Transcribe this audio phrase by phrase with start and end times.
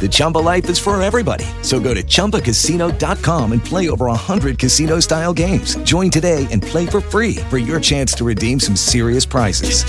[0.00, 1.44] The Chumba life is for everybody.
[1.60, 5.76] So go to ChumbaCasino.com and play over 100 casino-style games.
[5.84, 9.84] Join today and play for free for your chance to redeem some serious prizes.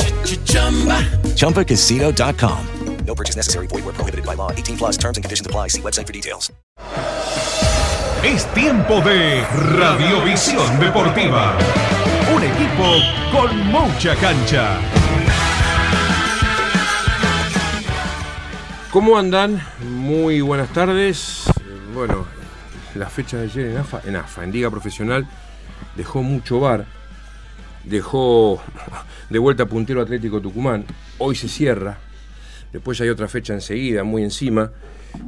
[1.36, 2.68] ChumbaCasino.com.
[3.06, 3.68] No purchase necessary.
[3.68, 4.52] Void were prohibited by law.
[4.52, 5.70] 18 plus terms and conditions apply.
[5.70, 6.52] See website for details.
[8.24, 9.44] Es tiempo de
[9.80, 11.58] Radiovisión Deportiva.
[12.36, 14.80] Un equipo con mucha cancha.
[18.92, 19.62] ¿Cómo andan?
[19.90, 21.46] Muy buenas tardes.
[21.94, 22.26] Bueno,
[22.94, 25.26] la fecha de ayer en AFA, en AFA, en Liga Profesional,
[25.96, 26.86] dejó mucho bar.
[27.86, 28.62] Dejó
[29.30, 30.84] de vuelta puntero Atlético Tucumán.
[31.20, 32.00] Hoy se cierra.
[32.74, 34.72] Después hay otra fecha enseguida, muy encima.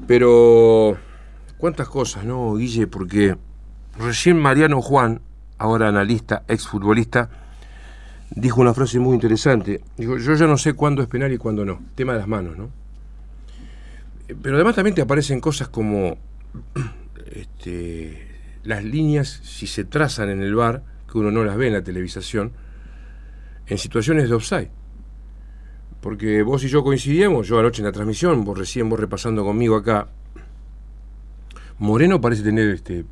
[0.08, 0.97] Pero,
[1.58, 2.88] ¿cuántas cosas, no, Guille?
[2.88, 3.38] Porque
[3.97, 5.22] recién Mariano Juan,
[5.58, 7.30] ahora analista, exfutbolista,
[8.30, 9.80] dijo una frase muy interesante.
[9.95, 11.80] Dijo, yo ya no sé cuándo es penal y cuándo no.
[11.95, 12.82] Tema de las manos, ¿no?
[14.41, 16.17] Pero además también te aparecen cosas como
[17.31, 18.27] este,
[18.63, 21.83] las líneas, si se trazan en el bar, que uno no las ve en la
[21.83, 22.53] televisación,
[23.67, 24.69] en situaciones de offside.
[26.01, 29.75] Porque vos y yo coincidíamos, yo anoche en la transmisión, vos recién vos repasando conmigo
[29.75, 30.09] acá,
[31.79, 33.05] Moreno parece tener este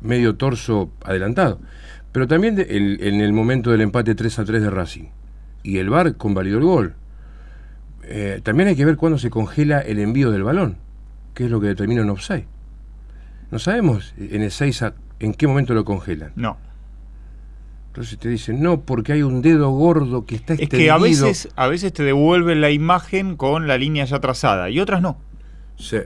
[0.00, 1.60] medio torso adelantado,
[2.12, 5.08] pero también en el momento del empate 3 a 3 de Racing.
[5.62, 6.94] Y el VAR convalidó el gol.
[8.10, 10.78] Eh, también hay que ver cuándo se congela el envío del balón,
[11.34, 12.46] que es lo que determina un offside.
[13.50, 16.32] No sabemos en el 6 a- en qué momento lo congelan.
[16.34, 16.56] No.
[17.88, 20.86] Entonces te dicen, no, porque hay un dedo gordo que está Es extendido.
[20.86, 24.80] que a veces, a veces te devuelven la imagen con la línea ya trazada y
[24.80, 25.18] otras no.
[25.76, 25.98] Sí.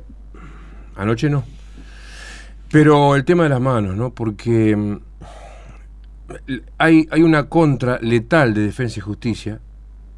[0.97, 1.45] Anoche no.
[2.71, 4.15] Pero el tema de las manos, ¿no?
[4.15, 4.97] Porque mm,
[6.79, 9.61] hay, hay una contra letal de Defensa y Justicia,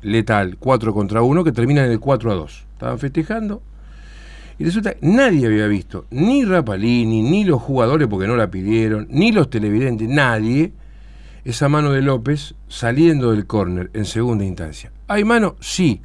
[0.05, 2.65] letal, 4 contra 1, que termina en el 4 a 2.
[2.75, 3.63] Estaban festejando
[4.59, 9.07] y resulta que nadie había visto, ni Rapalini, ni los jugadores porque no la pidieron,
[9.11, 10.73] ni los televidentes, nadie,
[11.45, 14.93] esa mano de López saliendo del córner en segunda instancia.
[15.09, 15.57] ¿Hay mano?
[15.61, 16.01] Sí.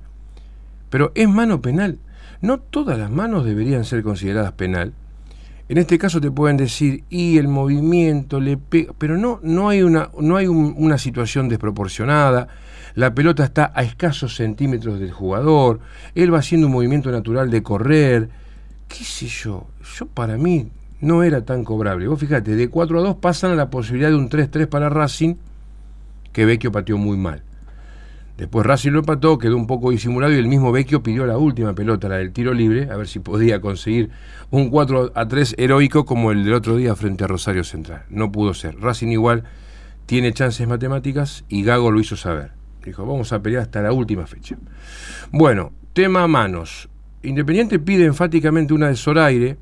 [0.90, 2.00] Pero ¿es mano penal?
[2.42, 4.94] No todas las manos deberían ser consideradas penal.
[5.70, 9.84] En este caso te pueden decir, y el movimiento le pega, pero no, no hay,
[9.84, 12.48] una, no hay un- una situación desproporcionada,
[12.96, 15.80] la pelota está a escasos centímetros del jugador,
[16.16, 18.30] él va haciendo un movimiento natural de correr,
[18.88, 19.68] qué sé yo,
[19.98, 20.70] yo para mí
[21.02, 22.08] no era tan cobrable.
[22.08, 25.36] Vos fíjate, de 4 a 2 pasan a la posibilidad de un 3-3 para Racing,
[26.34, 27.44] que Vecchio pateó muy mal.
[28.38, 31.74] Después Racing lo empató, quedó un poco disimulado y el mismo Vecchio pidió la última
[31.74, 34.12] pelota, la del tiro libre, a ver si podía conseguir
[34.50, 38.04] un 4 a 3 heroico como el del otro día frente a Rosario Central.
[38.10, 38.80] No pudo ser.
[38.80, 39.44] Racing igual
[40.06, 42.59] tiene chances matemáticas y Gago lo hizo saber.
[42.90, 44.58] Dijo, vamos a pelear hasta la última fecha.
[45.32, 46.90] Bueno, tema manos.
[47.22, 49.58] Independiente pide enfáticamente una de Zoraire,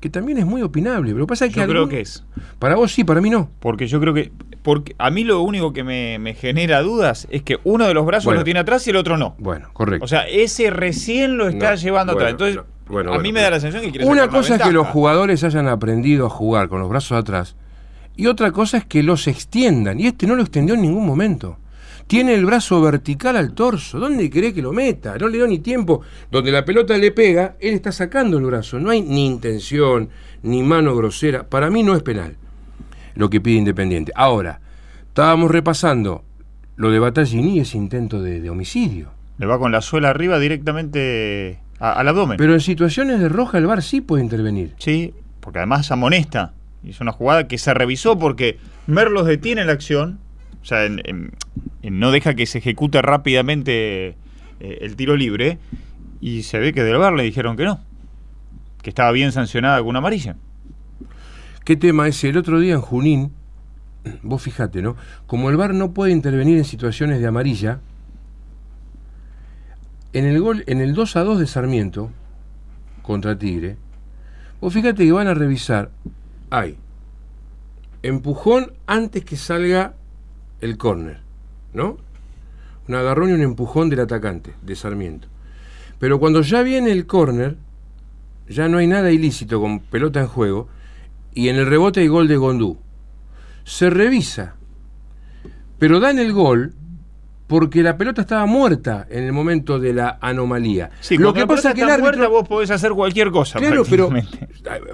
[0.00, 2.24] que también es muy opinable, pero pasa que Yo creo que es.
[2.58, 3.50] Para vos sí, para mí no.
[3.60, 4.32] Porque yo creo que.
[4.62, 8.04] Porque a mí lo único que me, me genera dudas es que uno de los
[8.04, 8.40] brazos Bueno.
[8.40, 9.36] lo tiene atrás y el otro no.
[9.38, 10.04] Bueno, correcto.
[10.04, 12.50] O sea, ese recién lo está No, llevando bueno, atrás.
[12.50, 14.54] Entonces, no, bueno, a bueno, mí me da la sensación que quiere Una sacar cosa
[14.56, 17.54] es que los jugadores hayan aprendido a jugar con los brazos atrás
[18.16, 20.00] y otra cosa es que los extiendan.
[20.00, 21.58] Y este no lo extendió en ningún momento.
[22.06, 23.98] Tiene el brazo vertical al torso.
[23.98, 25.16] ¿Dónde cree que lo meta?
[25.18, 26.02] No le dio ni tiempo.
[26.30, 28.78] Donde la pelota le pega, él está sacando el brazo.
[28.78, 30.10] No hay ni intención,
[30.42, 31.44] ni mano grosera.
[31.48, 32.36] Para mí no es penal
[33.14, 34.12] lo que pide Independiente.
[34.14, 34.60] Ahora,
[35.08, 36.24] estábamos repasando
[36.76, 39.10] lo de Battaglini, ese intento de, de homicidio.
[39.38, 42.36] Le va con la suela arriba directamente a- al abdomen.
[42.36, 44.74] Pero en situaciones de roja el VAR sí puede intervenir.
[44.78, 46.52] Sí, porque además amonesta.
[46.86, 50.18] Es una jugada que se revisó porque Merlos detiene la acción,
[50.62, 50.88] o sea,
[51.82, 54.16] no deja que se ejecute rápidamente
[54.60, 55.58] eh, el tiro libre,
[56.20, 57.80] y se ve que del VAR le dijeron que no,
[58.82, 60.36] que estaba bien sancionada con una amarilla.
[61.64, 62.22] ¿Qué tema es?
[62.24, 63.32] El otro día en Junín,
[64.22, 64.96] vos fijate, ¿no?
[65.26, 67.80] Como el VAR no puede intervenir en situaciones de amarilla,
[70.12, 72.10] en el gol, en el 2 a 2 de Sarmiento
[73.02, 73.76] contra Tigre,
[74.62, 75.90] Vos fíjate que van a revisar.
[76.48, 76.78] Hay
[78.04, 79.94] empujón antes que salga
[80.62, 81.20] el córner,
[81.74, 81.98] ¿no?
[82.88, 85.28] Un agarrón y un empujón del atacante, de Sarmiento.
[85.98, 87.58] Pero cuando ya viene el córner,
[88.48, 90.68] ya no hay nada ilícito con pelota en juego,
[91.34, 92.78] y en el rebote hay gol de Gondú.
[93.64, 94.56] Se revisa,
[95.78, 96.74] pero dan el gol
[97.52, 100.88] porque la pelota estaba muerta en el momento de la anomalía.
[101.00, 103.58] Sí, lo que la pasa es que el árbitro muerta, vos podés hacer cualquier cosa.
[103.58, 104.08] Claro, pero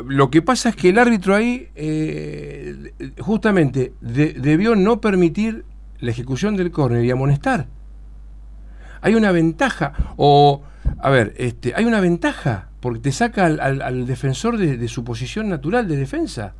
[0.08, 5.64] lo que pasa es que el árbitro ahí eh, justamente de- debió no permitir
[6.00, 7.68] la ejecución del córner y amonestar.
[9.02, 10.62] Hay una ventaja, o,
[10.98, 14.88] a ver, este, hay una ventaja, porque te saca al, al- al defensor de, de
[14.88, 16.54] su posición natural de defensa.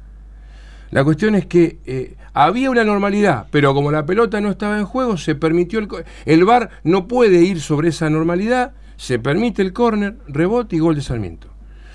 [0.90, 4.84] La cuestión es que eh, había una normalidad, pero como la pelota no estaba en
[4.84, 5.88] juego, se permitió el...
[6.24, 10.94] El VAR no puede ir sobre esa normalidad, se permite el córner, rebote y gol
[10.94, 11.48] de Sarmiento.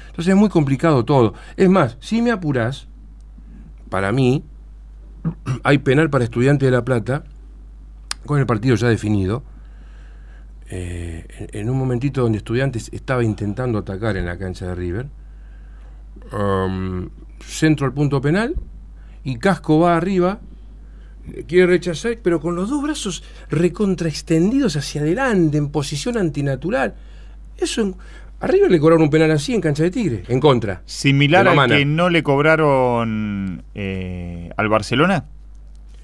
[0.08, 1.34] Entonces es muy complicado todo.
[1.58, 2.88] Es más, si me apurás,
[3.90, 4.44] para mí,
[5.64, 7.24] hay penal para Estudiante de La Plata,
[8.26, 9.44] con el partido ya definido,
[10.70, 15.08] eh, en, un momentito donde Estudiantes estaba intentando atacar en la cancha de River,
[17.40, 18.56] centro al punto penal,
[19.24, 20.40] y Casco va arriba,
[21.48, 26.96] quiere rechazar, pero con los dos brazos recontraextendidos hacia adelante, en posición antinatural.
[27.58, 27.96] Eso
[28.40, 30.82] arriba le cobraron un penal así en cancha de Tigre, en contra.
[30.86, 35.26] Similar al que no le cobraron eh, al Barcelona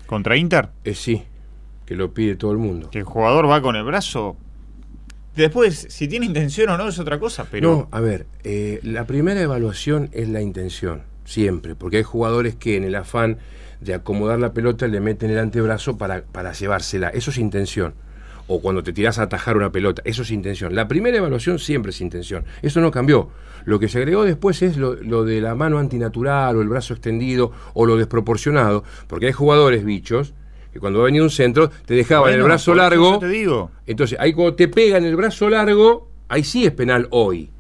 [0.06, 1.24] contra Inter, Eh, sí,
[1.86, 2.90] que lo pide todo el mundo.
[2.90, 4.38] que el jugador va con el brazo.
[5.36, 9.06] Después, si tiene intención o no es otra cosa, pero No, a ver, eh, la
[9.06, 13.38] primera evaluación es la intención, siempre, porque hay jugadores que en el afán
[13.82, 17.94] de acomodar la pelota le meten el antebrazo para, para llevársela, eso es intención.
[18.48, 20.74] O cuando te tirás a atajar una pelota, eso es intención.
[20.74, 23.30] La primera evaluación siempre es intención, eso no cambió.
[23.66, 26.96] Lo que se agregó después es lo, lo de la mano antinatural o el brazo
[26.96, 30.34] extendido o lo desproporcionado, porque hay jugadores bichos
[30.74, 33.20] que cuando va a venir un centro te dejaban el brazo largo.
[33.20, 33.70] te digo.
[33.86, 37.52] Entonces, ahí cuando te pegan el brazo largo, ahí sí es penal hoy.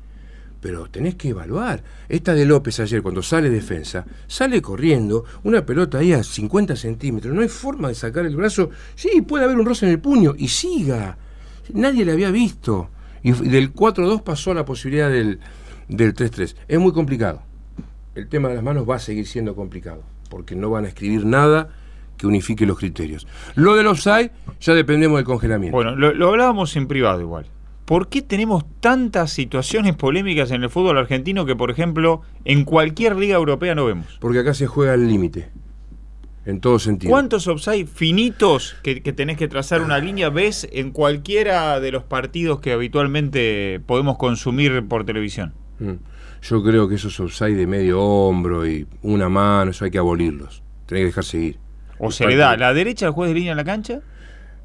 [0.61, 1.83] Pero tenés que evaluar.
[2.09, 7.33] Esta de López ayer, cuando sale defensa, sale corriendo, una pelota ahí a 50 centímetros.
[7.33, 8.69] No hay forma de sacar el brazo.
[8.95, 10.33] Sí, puede haber un roce en el puño.
[10.38, 11.17] Y siga.
[11.73, 12.89] Nadie le había visto.
[13.23, 15.39] Y del 4-2 pasó a la posibilidad del,
[15.88, 16.56] del 3-3.
[16.67, 17.41] Es muy complicado.
[18.15, 20.03] El tema de las manos va a seguir siendo complicado.
[20.29, 21.69] Porque no van a escribir nada
[22.17, 23.27] que unifique los criterios.
[23.56, 25.75] Lo del offside, ya dependemos del congelamiento.
[25.75, 27.45] Bueno, lo, lo hablábamos en privado igual.
[27.89, 33.15] ¿Por qué tenemos tantas situaciones polémicas en el fútbol argentino que, por ejemplo, en cualquier
[33.15, 34.19] liga europea no vemos?
[34.21, 35.50] Porque acá se juega al límite.
[36.45, 37.09] En todo sentido.
[37.09, 42.03] ¿Cuántos offside finitos que, que tenés que trazar una línea ves en cualquiera de los
[42.03, 45.56] partidos que habitualmente podemos consumir por televisión?
[45.80, 45.94] Mm.
[46.44, 50.62] Yo creo que esos offside de medio hombro y una mano, eso hay que abolirlos.
[50.85, 51.57] Tenés que dejar seguir.
[51.97, 54.01] ¿O se le da la derecha al juez de línea en la cancha?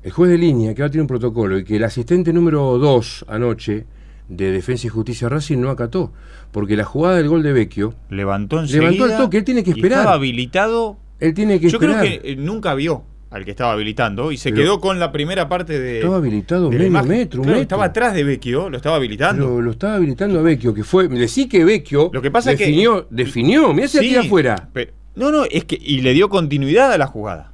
[0.05, 3.25] El juez de línea, que ahora tiene un protocolo, y que el asistente número 2
[3.27, 3.87] anoche
[4.29, 6.13] de Defensa y Justicia Racing no acató.
[6.53, 8.91] Porque la jugada del gol de Vecchio, Levantó enseguida.
[8.91, 10.01] Levantó el toque, él tiene que esperar.
[10.01, 10.99] Estaba habilitado.
[11.21, 12.01] él tiene que Yo esperar.
[12.01, 15.11] creo que eh, nunca vio al que estaba habilitando y se Pero- quedó con la
[15.11, 15.97] primera parte de.
[15.97, 17.61] Estaba habilitado de medio metro, un Claro.
[17.63, 19.47] Estaba atrás de Vecchio, lo estaba habilitando.
[19.49, 21.09] Lo, lo estaba habilitando a Vecchio, que fue.
[21.09, 23.73] Decí que Vecchio Lo que pasa es que- definió, definió.
[23.73, 24.69] Mirá si Sí, afuera.
[25.17, 25.79] no, no, es que.
[25.81, 27.53] Y le dio continuidad a la jugada.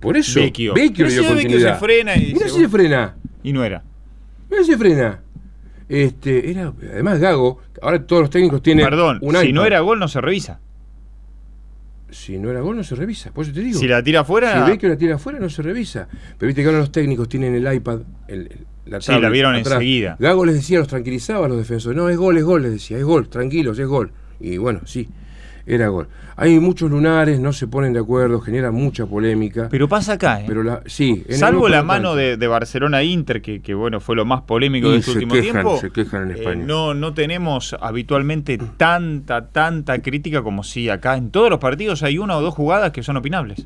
[0.00, 0.40] Por eso.
[0.40, 0.74] Vecchio.
[0.74, 1.74] Vecchio Pero le dio si Vecchio continuidad.
[1.74, 3.16] se frena y Mirá se- si se frena.
[3.42, 3.82] Y no era.
[4.50, 5.20] Mirá si se frena.
[5.88, 9.98] Este, era, además Gago, ahora todos los técnicos tienen Perdón, un si no era gol,
[9.98, 10.60] no se revisa.
[12.10, 13.32] Si no era gol, no se revisa.
[13.32, 13.78] Por eso te digo.
[13.78, 14.64] Si la tira afuera.
[14.64, 16.08] Si Vecchio la tira afuera, no se revisa.
[16.38, 19.54] Pero viste que ahora los técnicos tienen el iPad, el, el- la Sí, la vieron
[19.54, 19.74] atrás.
[19.74, 20.16] enseguida.
[20.18, 21.94] Gago les decía, los tranquilizaba a los defensores.
[21.94, 22.96] No, es gol, es gol, les decía.
[22.96, 24.12] Es gol, tranquilos, es gol.
[24.40, 25.06] Y bueno, sí,
[25.68, 26.08] era gol.
[26.36, 29.68] Hay muchos lunares, no se ponen de acuerdo, generan mucha polémica.
[29.70, 30.44] Pero pasa acá, ¿eh?
[30.46, 34.14] Pero la, sí, en Salvo la no mano de, de Barcelona-Inter, que, que, bueno, fue
[34.16, 35.78] lo más polémico Y de este se último quejan, tiempo.
[35.80, 36.64] se quejan en eh, España.
[36.64, 42.18] no, no tenemos habitualmente tanta, tanta crítica como si acá en todos los partidos hay
[42.18, 43.64] una o dos jugadas que son opinables.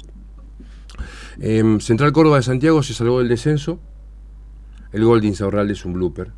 [1.40, 3.80] Em, Central Córdoba de Santiago se salvó del descenso.
[4.92, 6.30] El gol de Insaurralde es un blooper.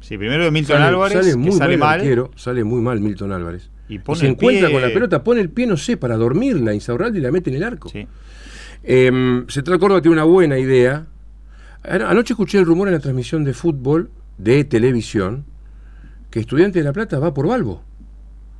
[0.00, 2.00] Sí, primero de Milton Sale- Álvarez, sale que muy sale mal mal.
[2.00, 3.70] arquero, sale muy mal Milton Álvarez.
[3.94, 6.74] Y se el encuentra pie- con la pelota, pone el pie, no sé, para dormirla
[6.74, 7.88] Insaurralde y la mete en el arco.
[7.88, 8.06] Sí.
[8.84, 11.06] Em, Central Córdoba tiene una buena idea.
[11.84, 15.44] Ano- Anoche escuché el rumor en la transmisión de fútbol de televisión
[16.30, 17.82] que Estudiante de La Plata va por Balbo.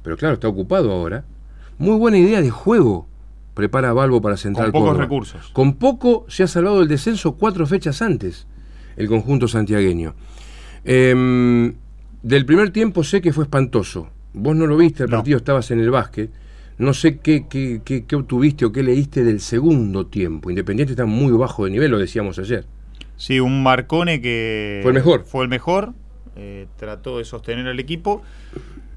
[0.02, 1.24] Pero claro, está ocupado ahora.
[1.78, 3.06] Muy buena idea de juego
[3.54, 5.04] prepara Balbo para Central Con pocos Córdoba.
[5.04, 5.50] recursos.
[5.52, 8.46] Con poco se ha salvado del descenso cuatro fechas antes
[8.96, 10.14] el conjunto santiagueño.
[10.84, 11.74] Em,
[12.22, 14.08] del primer tiempo sé que fue espantoso.
[14.34, 15.16] Vos no lo viste el No.
[15.18, 16.30] partido, estabas en el básquet.
[16.78, 20.50] No sé qué, qué, qué, qué obtuviste o qué leíste del segundo tiempo.
[20.50, 22.64] Independiente está muy bajo de nivel, lo decíamos ayer.
[23.16, 25.24] Sí, un Marcone que Fue el mejor.
[25.24, 25.92] Fue el mejor.
[26.34, 28.22] eh, trató de sostener al equipo.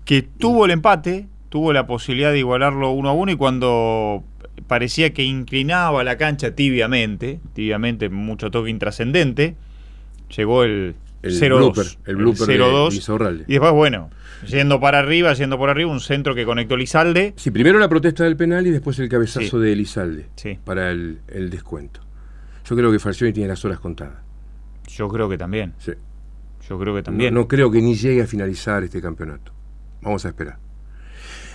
[0.06, 4.24] Que tuvo el empate, tuvo la posibilidad de igualarlo uno a uno y cuando
[4.68, 9.56] parecía que inclinaba la cancha tibiamente, tibiamente mucho toque intrascendente,
[10.36, 11.58] llegó el, El 0-2.
[11.58, 12.92] blooper, el blooper de 0-2.
[12.94, 13.44] Lizarralde.
[13.48, 14.10] Y después, bueno,
[14.48, 17.34] yendo para arriba, yendo por arriba, un centro que conectó Lizalde.
[17.38, 19.64] Sí, primero la protesta del penal y después el cabezazo Sí.
[19.64, 20.58] de Elizalde Sí.
[20.64, 22.02] para el, el descuento.
[22.68, 24.16] Yo creo que Falcioni tiene las horas contadas.
[24.88, 25.74] Yo creo que también.
[25.78, 25.92] Sí.
[26.68, 27.34] Yo creo que No, también.
[27.34, 29.52] no creo que ni llegue a finalizar este campeonato.
[30.02, 30.58] Vamos a esperar.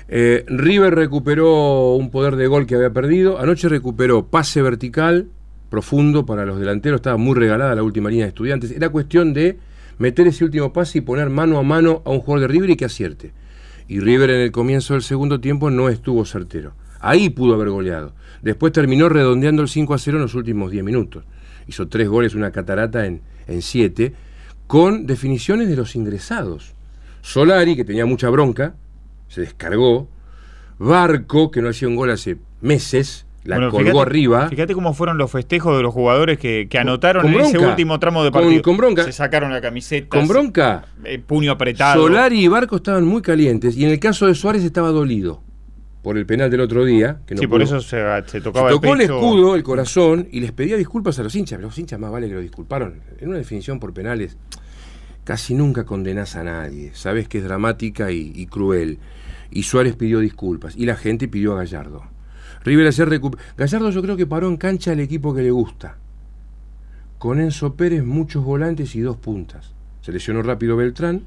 [0.08, 3.38] Eh, River recuperó un poder de gol que había perdido.
[3.40, 5.28] Anoche recuperó pase vertical,
[5.68, 6.98] profundo para los delanteros.
[6.98, 8.70] Estaba muy regalada la última línea de estudiantes.
[8.72, 9.58] Era cuestión de
[10.00, 12.76] meter ese último pase y poner mano a mano a un jugador de River y
[12.76, 13.32] que acierte.
[13.86, 16.72] Y River en el comienzo del segundo tiempo no estuvo certero.
[17.00, 18.14] Ahí pudo haber goleado.
[18.40, 21.24] Después terminó redondeando el 5 a 0 en los últimos 10 minutos.
[21.66, 24.14] Hizo tres goles, una catarata en, en siete,
[24.66, 26.72] con definiciones de los ingresados.
[27.20, 28.74] Solari, que tenía mucha bronca,
[29.28, 30.08] se descargó.
[30.78, 34.48] Barco, que no hacía un gol hace meses, la Bueno, colgó fíjate- arriba.
[34.48, 37.98] Fíjate cómo fueron los festejos de los jugadores que, que anotaron con en ese último
[37.98, 38.62] tramo de Con- partido.
[38.62, 39.04] con bronca.
[39.04, 40.08] Se sacaron la camiseta.
[40.08, 40.84] Con bronca.
[41.26, 42.02] puño apretado.
[42.06, 43.76] Solari y Barco estaban muy calientes.
[43.76, 45.42] Y en el caso de Suárez estaba dolido
[46.02, 47.20] por el penal del otro día.
[47.26, 50.40] Que no sí, por eso se, se Se tocaba tocó el escudo, el corazón, y
[50.40, 51.60] les pedía disculpas a los hinchas.
[51.60, 53.00] Los hinchas más vale que lo disculparon.
[53.20, 54.36] En una definición por penales,
[55.24, 56.90] casi nunca condenás a nadie.
[56.94, 58.98] Sabes que es dramática y, y cruel.
[59.50, 60.76] Y Suárez pidió disculpas.
[60.76, 62.04] Y la gente pidió a Gallardo.
[62.64, 65.96] River ayer recu- Gallardo yo creo que paró en cancha el equipo que le gusta.
[67.18, 69.72] Con Enzo Pérez muchos volantes y dos puntas.
[70.02, 71.22] Se lesionó rápido Beltrán,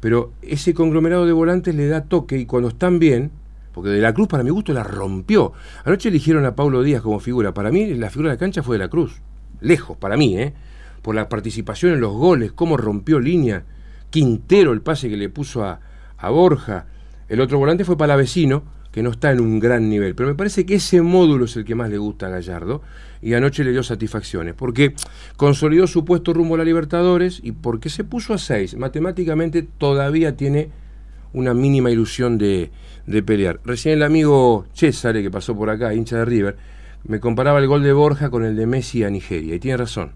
[0.00, 3.30] pero ese conglomerado de volantes le da toque y cuando están bien,
[3.72, 5.52] porque De la Cruz para mi gusto la rompió.
[5.84, 7.52] Anoche eligieron a Paulo Díaz como figura.
[7.52, 9.20] Para mí la figura de la cancha fue De la Cruz.
[9.60, 10.54] Lejos, para mí, ¿eh?
[11.02, 13.64] Por la participación en los goles, cómo rompió línea.
[14.10, 15.80] Quintero el pase que le puso a,
[16.16, 16.86] a Borja.
[17.28, 18.62] El otro volante fue Palavecino,
[18.96, 20.14] que no está en un gran nivel.
[20.14, 22.80] Pero me parece que ese módulo es el que más le gusta a Gallardo.
[23.20, 24.54] Y anoche le dio satisfacciones.
[24.54, 24.94] Porque
[25.36, 28.74] consolidó su puesto rumbo a la Libertadores y porque se puso a seis.
[28.74, 30.70] Matemáticamente todavía tiene
[31.34, 32.70] una mínima ilusión de,
[33.06, 33.60] de pelear.
[33.66, 36.56] Recién el amigo César, que pasó por acá, hincha de River,
[37.04, 39.56] me comparaba el gol de Borja con el de Messi a Nigeria.
[39.56, 40.12] Y tiene razón.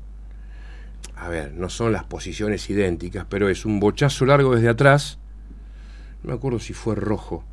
[1.17, 5.19] A ver, no son las posiciones idénticas, pero es un bochazo largo desde atrás.
[6.23, 7.45] No me acuerdo si fue rojo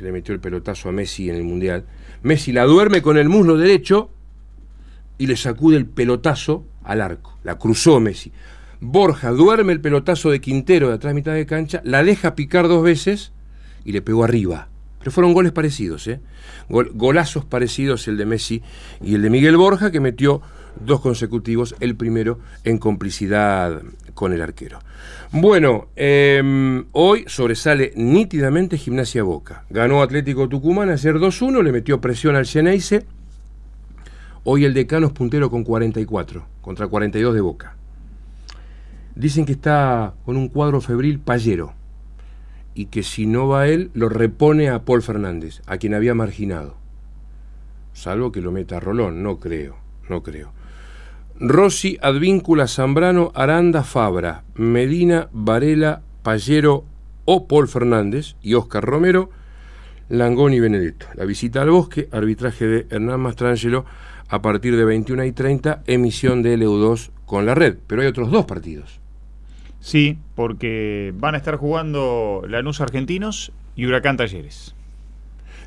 [0.00, 1.84] que le metió el pelotazo a Messi en el Mundial.
[2.22, 4.08] Messi la duerme con el muslo derecho
[5.18, 7.36] y le sacude el pelotazo al arco.
[7.44, 8.32] La cruzó Messi.
[8.80, 12.82] Borja duerme el pelotazo de Quintero de atrás mitad de cancha, la deja picar dos
[12.82, 13.32] veces
[13.84, 14.68] y le pegó arriba.
[15.00, 16.20] Pero fueron goles parecidos, ¿eh?
[16.70, 18.62] Gol- golazos parecidos el de Messi
[19.02, 20.40] y el de Miguel Borja, que metió
[20.78, 23.82] dos consecutivos, el primero en complicidad
[24.14, 24.78] con el arquero.
[25.32, 29.64] Bueno, eh, hoy sobresale nítidamente Gimnasia Boca.
[29.70, 33.06] Ganó Atlético Tucumán ayer 2-1, le metió presión al Geneise.
[34.44, 37.76] Hoy el decano es puntero con 44, contra 42 de Boca.
[39.14, 41.74] Dicen que está con un cuadro febril payero
[42.74, 46.76] y que si no va él, lo repone a Paul Fernández, a quien había marginado.
[47.92, 49.76] Salvo que lo meta a Rolón, no creo,
[50.08, 50.52] no creo.
[51.40, 56.84] Rossi, Advíncula, Zambrano, Aranda, Fabra, Medina, Varela, Payero
[57.24, 59.30] o Paul Fernández y Oscar Romero,
[60.10, 61.06] Langón y Benedetto.
[61.14, 63.86] La visita al bosque, arbitraje de Hernán Mastrangelo
[64.28, 67.76] a partir de 21 y 30, emisión de LU2 con la red.
[67.86, 69.00] Pero hay otros dos partidos.
[69.80, 74.74] Sí, porque van a estar jugando Lanús Argentinos y Huracán Talleres.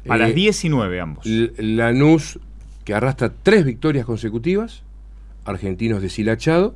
[0.08, 1.26] A Eh, las 19 ambos.
[1.26, 2.38] L- Lanús,
[2.84, 4.84] que arrastra tres victorias consecutivas,
[5.46, 6.76] argentinos deshilachado,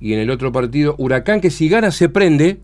[0.00, 2.60] y en el otro partido, Huracán, que si gana se prende,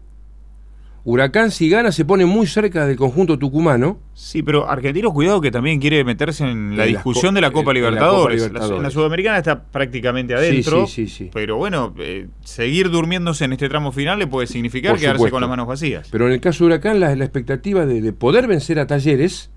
[1.05, 5.53] Huracán si gana se pone muy cerca del conjunto tucumano, Sí, pero Argentinos, cuidado que
[5.53, 8.53] también quiere meterse en la En discusión de la Copa en- en la Copa Libertadores.
[8.53, 8.77] La-.
[8.77, 10.87] En la Sudamericana está prácticamente adentro.
[10.89, 11.31] sí, sí, sí.
[11.33, 15.35] Pero bueno, eh, seguir durmiéndose en este tramo final le puede significar Por quedarse supuesto.
[15.35, 16.09] con las manos vacías.
[16.11, 19.51] pero en el caso de Huracán la, la expectativa de, de poder vencer a Talleres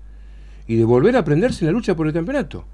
[0.68, 2.64] y de volver a prenderse en la lucha por el campeonato.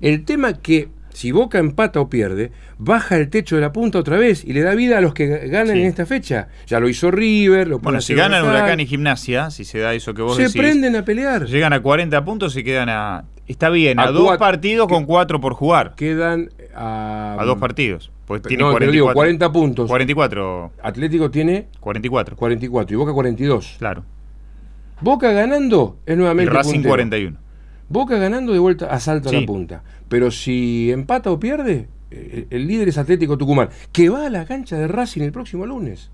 [0.00, 0.88] El tema que
[1.20, 4.62] si Boca empata o pierde, baja el techo de la punta otra vez y le
[4.62, 5.82] da vida a los que ganan Sí.
[5.82, 6.48] en esta fecha.
[6.66, 10.14] Ya lo hizo River, lo Bueno, si ganan Huracán y Gimnasia, si se da eso
[10.14, 11.44] que vos se decís, prenden a pelear.
[11.46, 13.24] llegan a 40 puntos y quedan a...
[13.46, 15.94] Está bien, a, A dos partidos con cuatro por jugar.
[15.96, 18.10] Quedan a, A dos partidos.
[18.26, 18.92] Pues tiene no, pero 44.
[18.92, 19.88] digo, 40 puntos.
[19.88, 20.72] 44.
[20.82, 22.36] Atlético tiene 44.
[22.36, 23.74] 44 y Boca 42.
[23.78, 24.04] Claro.
[25.00, 26.90] Boca ganando es Y nuevamente Racing puntero.
[26.92, 27.38] 41.
[27.90, 29.40] Boca ganando de vuelta asalta Sí.
[29.40, 29.82] la punta.
[30.08, 34.46] Pero si empata o pierde, eh, el líder es Atlético Tucumán, que va a la
[34.46, 36.10] cancha de Racing el próximo lunes.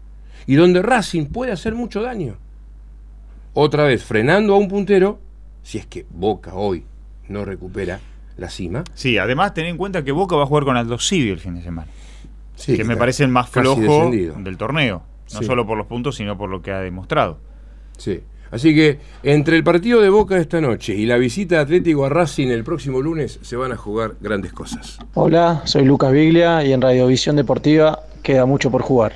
[0.47, 2.37] Y donde Racing puede hacer mucho daño.
[3.53, 5.19] Otra vez, frenando a un puntero,
[5.63, 6.85] si es que Boca hoy
[7.29, 8.01] no recupera
[8.37, 8.85] la cima.
[8.95, 11.63] Sí, además ten en cuenta que Boca va a jugar con Aldo el fin de
[11.63, 11.89] semana.
[12.55, 15.03] Sí, que me parece el más flojo del torneo.
[15.35, 15.45] No Sí.
[15.45, 17.39] solo por los puntos, sino por lo que ha demostrado.
[17.99, 18.23] Sí.
[18.57, 22.09] Así que entre el partido de Boca esta noche y la visita de Atlético a
[22.09, 24.99] Racing el próximo lunes se van a jugar grandes cosas.
[25.13, 29.13] Hola, soy Lucas Biglia y en Radiovisión Deportiva queda mucho por jugar.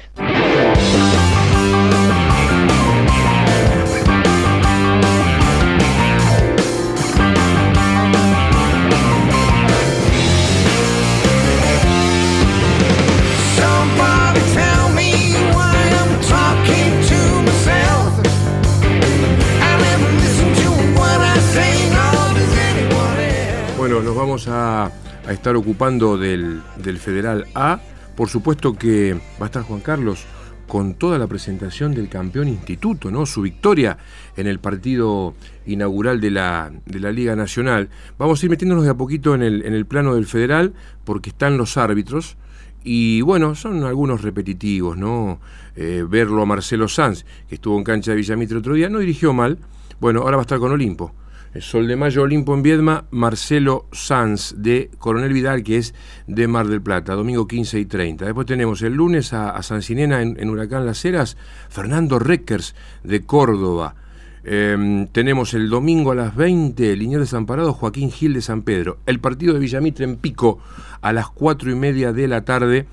[24.04, 24.90] Nos vamos a,
[25.28, 26.62] estar ocupando del,
[26.98, 27.80] Federal A.
[28.16, 30.24] Por supuesto que va a estar Juan Carlos
[30.66, 33.26] con toda la presentación del campeón instituto, ¿no?
[33.26, 33.98] Su victoria
[34.38, 35.34] en el partido
[35.66, 37.90] inaugural de la, Liga Nacional.
[38.16, 40.72] Vamos a ir metiéndonos de a poquito en el, en el plano del Federal,
[41.04, 42.38] porque están los árbitros.
[42.82, 45.40] Y bueno, son algunos repetitivos, ¿no?
[45.76, 49.34] Eh, verlo a Marcelo Sanz, que estuvo en cancha de Villamitre otro día, no dirigió
[49.34, 49.58] mal.
[50.00, 51.12] Bueno, ahora va a estar con Olimpo.
[51.58, 55.94] Sol de Mayo, Olimpo en Viedma, Marcelo Sanz de Coronel Vidal, que es
[56.28, 58.24] de Mar del Plata, domingo 15 y 30.
[58.24, 61.36] Después tenemos el lunes a, a San Sinena en, Huracán Las Heras,
[61.68, 63.96] Fernando Reckers de Córdoba.
[64.44, 68.98] Eh, tenemos el domingo a las 20, Liniers Desamparado, Joaquín Gil de San Pedro.
[69.06, 70.60] El partido de Villamitre en Pico
[71.00, 72.86] a las 4 y media de la tarde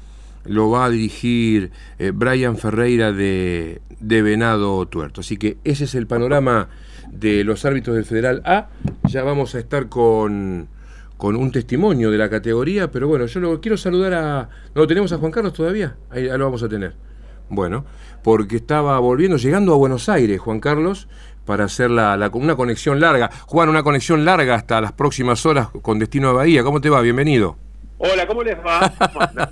[0.45, 5.21] lo va a dirigir eh, Brian Ferreira de, de Venado Tuerto.
[5.21, 6.69] Así que ese es el panorama
[7.11, 8.67] de los árbitros del Federal A.
[9.05, 10.67] Ya vamos a estar con,
[11.17, 14.49] con un testimonio de la categoría, pero bueno, yo lo quiero saludar a...
[14.75, 15.95] ¿No lo tenemos a Juan Carlos todavía?
[16.09, 16.93] Ahí, ahí lo vamos a tener.
[17.49, 17.85] Bueno,
[18.23, 21.07] porque estaba volviendo, llegando a Buenos Aires, Juan Carlos,
[21.45, 23.29] para hacer la, la- una conexión larga.
[23.45, 26.61] Juan, una conexión larga hasta las próximas horas con destino a Bahía.
[26.63, 26.99] ¿Cómo te va?
[27.01, 27.55] Bienvenido.
[27.99, 28.93] Hola, ¿cómo les va?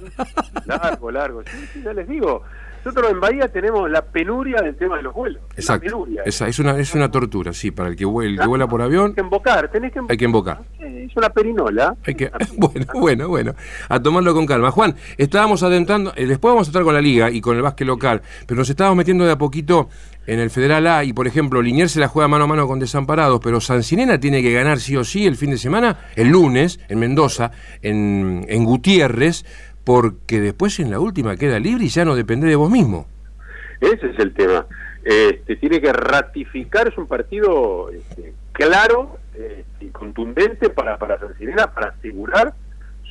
[0.66, 1.42] Largo, largo.
[1.44, 2.44] Sí, sí, ya les digo.
[2.86, 5.42] Nosotros en Bahía tenemos la penuria del tema de los vuelos.
[5.50, 5.86] La Exacto.
[5.86, 6.22] penuria.
[6.24, 8.80] Esa, es, una, es una tortura, sí, para el que, vuela, el que vuela por
[8.84, 9.06] avión.
[9.06, 10.12] Tenés que embocar, tenés que embocar.
[10.12, 10.62] Hay que embocar.
[10.78, 11.96] Sí, Es una perinola.
[12.06, 13.56] Hay que, bueno, bueno, bueno.
[13.90, 14.70] A tomarlo con calma.
[14.70, 17.88] Juan, estábamos adentrando, eh, después vamos a estar con la liga y con el básquet
[17.88, 19.90] local, pero nos estábamos metiendo de a poquito
[20.28, 22.78] en el Federal A y, por ejemplo, Liniers se la juega mano a mano con
[22.78, 26.80] Desamparados, pero Sancinena tiene que ganar sí o sí el fin de semana, el lunes,
[26.88, 27.50] en Mendoza,
[27.82, 29.44] en, en Gutiérrez,
[29.86, 33.08] porque después en la última queda libre y ya no depende de vos mismo.
[33.80, 34.66] Ese es el tema.
[35.04, 41.38] Este, tiene que ratificar, es un partido este, claro este, y contundente para, para San
[41.38, 42.54] Sirena para asegurar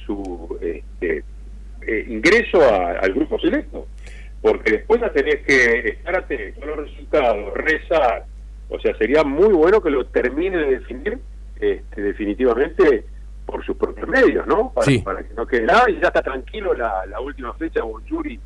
[0.04, 1.22] su este,
[1.86, 3.86] eh, ingreso al grupo selecto.
[4.42, 8.24] Porque después ya tenés que estar atento a los resultados, rezar.
[8.68, 11.18] O sea, sería muy bueno que lo termine de definir
[11.60, 13.04] este, definitivamente
[13.46, 14.72] por sus propios medios, ¿no?
[14.72, 14.98] Para, Sí.
[14.98, 18.38] para que no quede nada y ya está tranquilo la, la última fecha, Bonjuri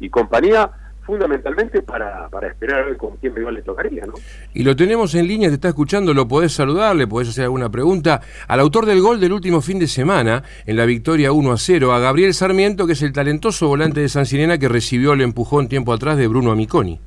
[0.00, 0.70] y compañía,
[1.04, 4.14] fundamentalmente para, para esperar a ver con quién rival le tocaría, ¿no?
[4.54, 7.68] Y lo tenemos en línea, te está escuchando, lo podés saludar, le podés hacer alguna
[7.70, 11.56] pregunta al autor del gol del último fin de semana en la victoria 1 a
[11.58, 15.20] 0, a Gabriel Sarmiento, que es el talentoso volante de San Sirena que recibió el
[15.20, 16.98] empujón tiempo atrás de Bruno Amiconi.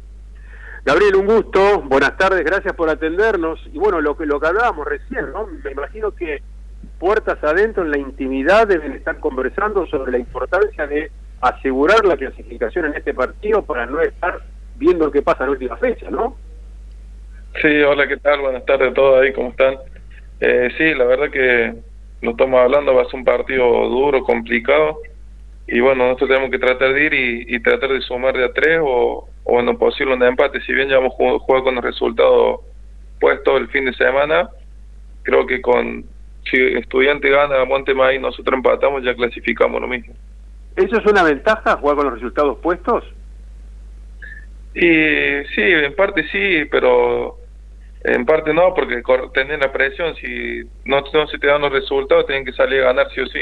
[0.86, 3.60] Gabriel, un gusto, buenas tardes, gracias por atendernos.
[3.74, 5.46] Y bueno, lo que, lo que hablábamos recién, ¿no?
[5.62, 6.42] Me imagino que
[7.00, 11.10] puertas adentro en la intimidad deben estar conversando sobre la importancia de
[11.42, 14.40] asegurar la clasificación en este partido para no estar
[14.76, 16.36] viendo qué pasa en la última fecha, ¿no?
[17.62, 18.42] Sí, hola, ¿qué tal?
[18.42, 19.78] Buenas tardes a todos ahí, ¿cómo están?
[20.40, 21.74] Eh, sí, la verdad que
[22.22, 25.02] lo estamos hablando, va a ser un partido duro, complicado.
[25.68, 28.80] Y bueno, nosotros tenemos que tratar de ir y, tratar de sumar de a tres
[28.82, 30.62] o, o bueno, posible un empate.
[30.62, 32.64] Si bien ya hemos jugado, con el resultado
[33.20, 34.50] puesto el fin de semana,
[35.24, 36.06] creo que con
[36.50, 40.14] si estudiante gana, Montemay nosotros empatamos, ya clasificamos lo mismo.
[40.76, 43.04] ¿Eso es una ventaja, jugar con los resultados puestos?
[44.76, 44.82] Y
[45.56, 47.38] sí, en parte sí, pero
[48.04, 49.02] en parte no, porque
[49.34, 52.86] tener la presión, si no, no se te dan los resultados, tienen que salir a
[52.86, 53.42] ganar sí o sí.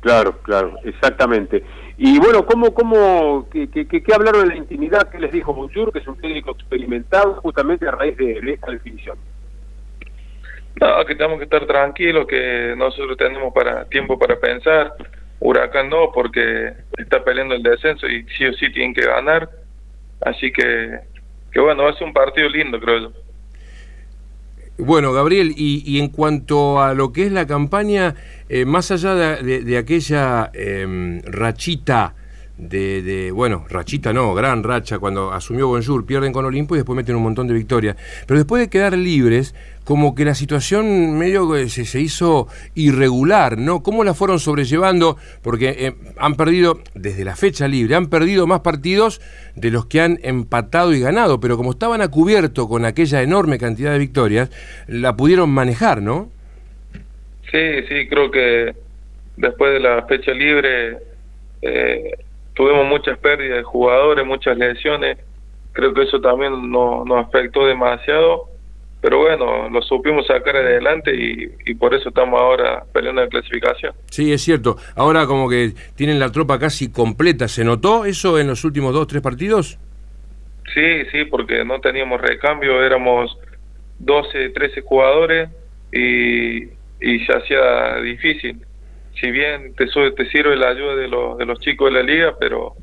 [0.00, 1.62] Claro, claro, exactamente.
[1.96, 5.08] Y bueno, ¿cómo, cómo, qué, qué, qué- qué hablaron en la intimidad?
[5.10, 8.72] ¿Qué les dijo Bonjour, que es un técnico experimentado justamente a raíz de, de esta
[8.72, 9.16] definición?
[10.80, 14.94] No, que tenemos que estar tranquilos, que nosotros tenemos para tiempo para pensar.
[15.40, 19.50] Huracán no, porque está peleando el descenso y sí o sí tienen que ganar.
[20.20, 20.98] Así que,
[21.52, 23.12] que bueno, va a ser un partido lindo, creo yo.
[24.78, 28.14] Bueno, Gabriel, y, en cuanto a lo que es la campaña,
[28.48, 32.14] eh, más allá de, de- aquella em, rachita
[32.58, 36.96] de, de- bueno, rachita no, gran racha, cuando asumió Bonjour, pierden con Olimpo y después
[36.96, 41.52] meten un montón de victorias, pero después de quedar libres, como que la situación medio
[41.68, 43.82] se, se hizo irregular, ¿no?
[43.82, 45.16] ¿Cómo la fueron sobrellevando?
[45.42, 49.20] Porque eh, han perdido, desde la fecha libre, han perdido más partidos
[49.56, 53.58] de los que han empatado y ganado, pero como estaban a cubierto con aquella enorme
[53.58, 54.50] cantidad de victorias,
[54.86, 56.30] la pudieron manejar, ¿no?
[57.50, 58.74] Sí, sí, creo que
[59.36, 60.98] después de la fecha libre
[61.60, 62.12] eh,
[62.54, 65.18] tuvimos muchas pérdidas de jugadores, muchas lesiones.
[65.72, 68.48] Creo que eso también no- nos afectó demasiado.
[69.00, 73.92] Pero bueno, lo supimos sacar adelante y, y por eso estamos ahora peleando la clasificación.
[74.10, 74.76] Sí, es cierto.
[74.94, 77.48] Ahora como que tienen la tropa casi completa.
[77.48, 79.76] ¿Se notó eso en los últimos dos, tres partidos?
[80.72, 83.36] Sí, sí, porque no teníamos recambio, éramos
[83.98, 85.50] 12, 13 jugadores
[85.92, 86.62] y,
[87.00, 88.60] y se hacía difícil.
[89.22, 92.02] Si bien te, su- te sirve la ayuda de los, de los chicos de la
[92.02, 92.74] liga, pero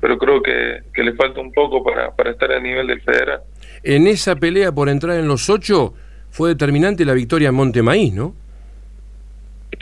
[0.00, 3.40] pero creo que, que le falta un poco para, para estar a nivel del federal.
[3.82, 5.94] En esa pelea por entrar en los ocho
[6.30, 8.34] fue determinante la victoria en Montemaíz, ¿no?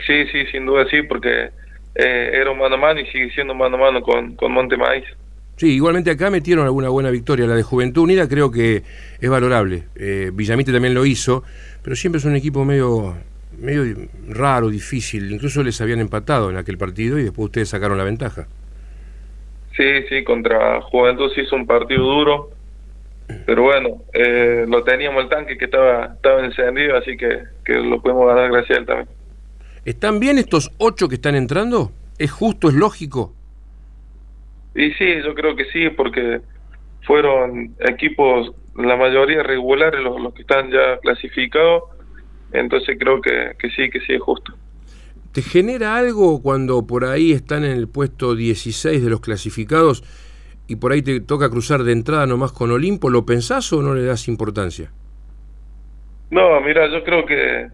[0.05, 1.49] Sí, sí, sin duda sí, porque
[1.95, 4.77] eh, era un mano a mano y sigue siendo mano a mano con, con Monte
[4.77, 5.03] Maíz.
[5.57, 7.45] Sí, igualmente acá metieron alguna buena victoria.
[7.45, 8.81] La de Juventud Unida creo que
[9.19, 9.83] es valorable.
[9.95, 11.43] Eh, Villamite también lo hizo,
[11.83, 13.15] pero siempre es un equipo medio,
[13.63, 15.31] medio raro, difícil.
[15.31, 18.47] Incluso les habían empatado en aquel partido y después ustedes sacaron la ventaja.
[19.75, 22.49] Sí, sí, contra Juventud se hizo un partido duro,
[23.45, 27.99] pero bueno, eh, lo teníamos el tanque que estaba estaba encendido, así que, que lo
[28.01, 29.09] pudimos ganar gracias a él también.
[29.85, 31.91] ¿Están bien estos ocho que están entrando?
[32.19, 33.33] ¿Es justo, es lógico?
[34.75, 36.41] Y sí, yo creo que sí, porque
[37.01, 41.83] fueron equipos, la mayoría regulares, los, los que están ya clasificados,
[42.53, 44.53] entonces creo que, que sí, que sí es justo.
[45.33, 50.03] ¿Te genera algo cuando por ahí están en el puesto 16 de los clasificados
[50.67, 53.09] y por ahí te toca cruzar de entrada nomás con Olimpo?
[53.09, 54.91] ¿Lo pensás o no le das importancia?
[56.29, 57.67] No, mira, yo creo que,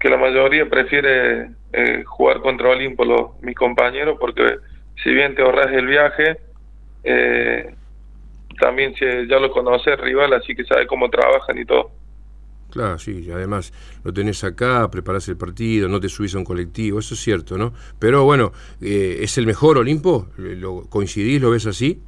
[0.00, 4.56] que la mayoría prefiere eh, jugar contra Olimpo, los, mis compañeros, porque
[5.02, 6.38] si bien te ahorras el viaje,
[7.04, 7.74] eh,
[8.58, 11.90] también si ya lo conoces rival, así que sabes cómo trabajan y todo.
[12.72, 13.70] Claro, sí, además
[14.02, 17.58] lo tenés acá, preparás el partido, no te subís a un colectivo, eso es cierto,
[17.58, 17.74] ¿no?
[17.98, 20.28] Pero bueno, eh, ¿es el mejor Olimpo?
[20.38, 22.00] ¿Lo, ¿Coincidís, lo ves así?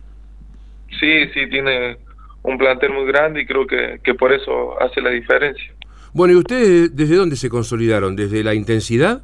[0.98, 1.98] Sí, sí, tiene
[2.44, 5.70] un plantel muy grande y creo que, que por eso hace la diferencia.
[6.14, 8.16] Bueno, ¿y ustedes desde dónde se consolidaron?
[8.16, 9.22] ¿Desde la intensidad?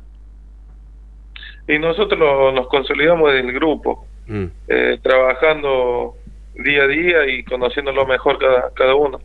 [1.69, 2.19] Y nosotros
[2.55, 4.45] nos consolidamos del grupo, Mm.
[4.69, 6.15] eh, trabajando
[6.55, 9.19] día a día y conociéndolo mejor cada, cada uno.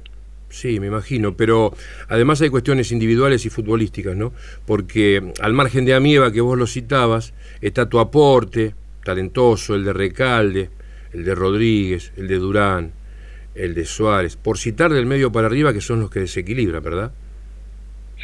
[0.56, 1.74] Sí, me imagino, pero
[2.08, 4.32] además hay cuestiones individuales y futbolísticas, ¿no?
[4.66, 9.92] Porque al margen de Amieva, que vos lo citabas, está tu aporte, talentoso, el de
[9.92, 10.70] Recalde,
[11.12, 12.94] el de Rodríguez, el de Durán,
[13.54, 17.12] el de Suárez, por citar del medio para arriba, que son los que desequilibran, ¿verdad?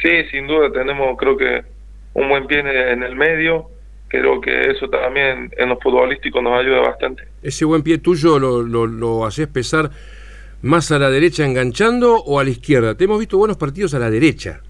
[0.00, 1.62] Sí, sin duda tenemos creo que
[2.14, 3.66] un buen pie en- el medio,
[4.08, 7.24] creo que eso también en lo futbolístico nos ayuda bastante.
[7.42, 9.90] ¿Ese buen pie tuyo lo, lo, lo haces pesar
[10.62, 12.96] más a la derecha enganchando o a la izquierda?
[12.96, 14.60] Te hemos visto buenos partidos a la derecha.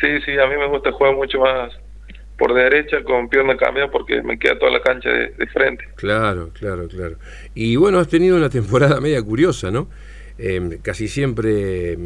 [0.00, 1.72] Sí, sí, a mí me gusta jugar mucho más
[2.38, 5.88] por derecha con pierna cambiada porque me queda toda la cancha de, de frente.
[5.96, 7.16] Claro, claro, claro.
[7.54, 9.88] Y bueno, has tenido una temporada media curiosa, ¿no?
[10.38, 11.98] Eh, casi siempre eh,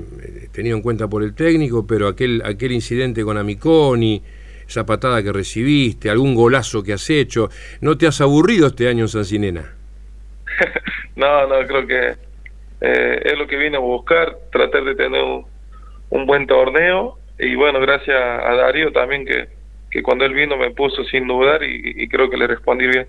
[0.53, 4.23] tenido en cuenta por el técnico, pero aquel, aquel incidente con Amiconi,
[4.69, 9.05] esa patada que recibiste, algún golazo que has hecho, ¿no te has aburrido este año
[9.05, 9.75] en San Sinena?
[11.17, 12.15] No, no, creo que
[12.81, 15.23] eh, es lo que vine a buscar, tratar de tener
[16.11, 19.49] un, buen torneo y bueno, gracias a Darío también que,
[19.91, 23.07] que cuando él vino me puso sin dudar y, creo que le respondí bien.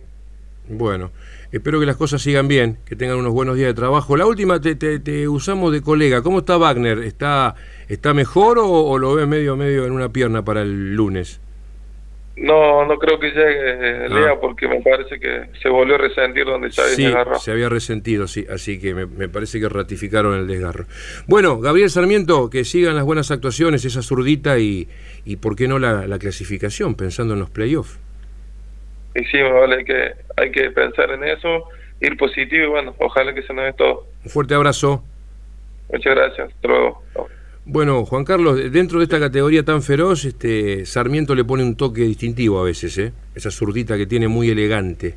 [0.67, 1.11] Bueno,
[1.51, 4.15] espero que las cosas sigan bien, que tengan unos buenos días de trabajo.
[4.15, 6.21] La última te, te- te usamos de colega.
[6.21, 6.99] ¿Cómo está Wagner?
[6.99, 7.55] ¿Está,
[7.89, 11.41] está mejor o, o lo ves medio medio en una pierna para el lunes?
[12.37, 13.69] No, no creo que llegue
[14.05, 14.13] eh, Ah.
[14.13, 17.35] Lea porque me parece que se volvió a resentir donde Chávez Sí, me agarró.
[17.37, 20.85] se había resentido, sí, así que me, me parece que ratificaron el desgarro.
[21.27, 24.87] Bueno, Gabriel Sarmiento, que sigan las buenas actuaciones, esa zurdita y,
[25.25, 27.99] y por qué no la, la clasificación, pensando en los playoffs.
[29.13, 31.65] Y sí, me vale que hay que pensar en eso,
[31.99, 34.07] ir positivo y bueno, ojalá que se nos dé todo.
[34.23, 35.03] Un fuerte abrazo.
[35.91, 36.49] Muchas gracias.
[36.49, 37.03] Hasta luego.
[37.63, 42.01] Bueno, Juan Carlos, dentro de esta categoría tan feroz, este Sarmiento le pone un toque
[42.01, 43.13] distintivo a veces, ¿eh?
[43.35, 45.15] Esa zurdita que tiene muy elegante.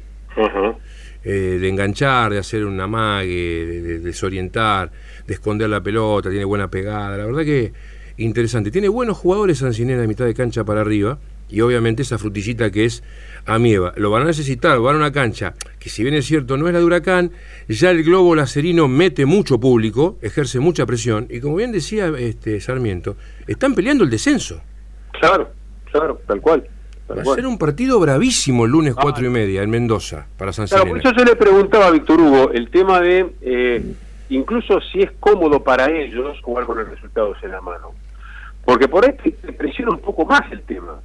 [1.25, 4.93] eh, de enganchar, de hacer un amague, de, de desorientar,
[5.27, 7.17] de esconder la pelota, tiene buena pegada.
[7.17, 7.73] La verdad que
[8.19, 8.71] interesante.
[8.71, 12.85] Tiene buenos jugadores Sancinena de mitad de cancha para arriba y obviamente esa frutillita que
[12.85, 13.03] es
[13.47, 13.93] Amieva.
[13.97, 16.73] Lo van a necesitar, van a una cancha que si bien es cierto no es
[16.73, 17.31] la de Huracán,
[17.69, 22.61] ya el globo lacerino mete mucho público, ejerce mucha presión y como bien decía este
[22.61, 24.61] Sarmiento, están peleando el descenso.
[25.13, 25.51] Claro,
[25.91, 26.67] claro, tal cual.
[27.07, 27.37] tal Va a cual.
[27.37, 30.99] ser un partido bravísimo el lunes cuatro y media en Mendoza para San Claro, por
[30.99, 33.85] eso yo le preguntaba a Víctor Hugo el tema de, eh,
[34.31, 37.93] incluso si es cómodo para ellos jugar con los resultados en la mano.
[38.65, 40.99] Porque por ahí te presiona un poco más el tema.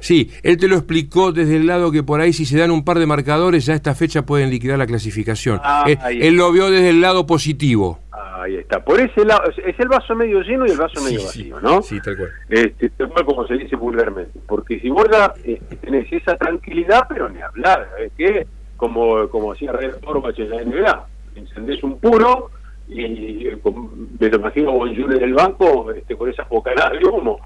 [0.00, 2.84] Sí, él te lo explicó desde el lado que por ahí si se dan un
[2.84, 5.60] par de marcadores ya esta fecha pueden liquidar la clasificación.
[5.62, 6.36] Ah, él, ahí él está.
[6.36, 7.98] lo vio desde el lado positivo.
[8.12, 8.84] Ahí está.
[8.84, 11.80] Por ese lado, es- el vaso medio lleno y el vaso medio vacío, ¿no?
[11.82, 12.30] Sí, tal cual.
[12.48, 14.38] Este, tal cual como se dice vulgarmente.
[14.48, 18.46] Porque si vos ya este, tenés esa tranquilidad, pero ni hablar, ¿sabes qué?
[18.76, 21.06] Como, como hacía Red Orbach en la NBA.
[21.36, 22.50] Encendés un puro
[22.88, 26.92] y eh, con- me lo imagino a Bonjour en el banco este, con esas bocanadas
[27.00, 27.38] de humo.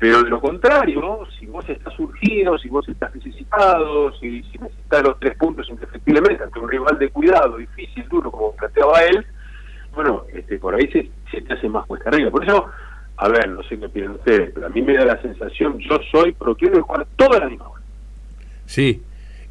[0.00, 5.02] Pero de lo contrario, si vos estás surgido, si vos estás necesitado, si, si necesitas
[5.02, 9.26] los tres puntos indefectiblemente ante un rival de cuidado, difícil, duro, como planteaba él,
[9.94, 12.30] bueno, este, por ahí se, se te hace más cuesta arriba.
[12.30, 12.64] Por eso,
[13.18, 15.98] a ver, no sé qué opinan ustedes, pero a mí me da la sensación, yo
[16.10, 17.82] soy, pero quiero jugar toda la misma hora.
[18.64, 19.02] Sí,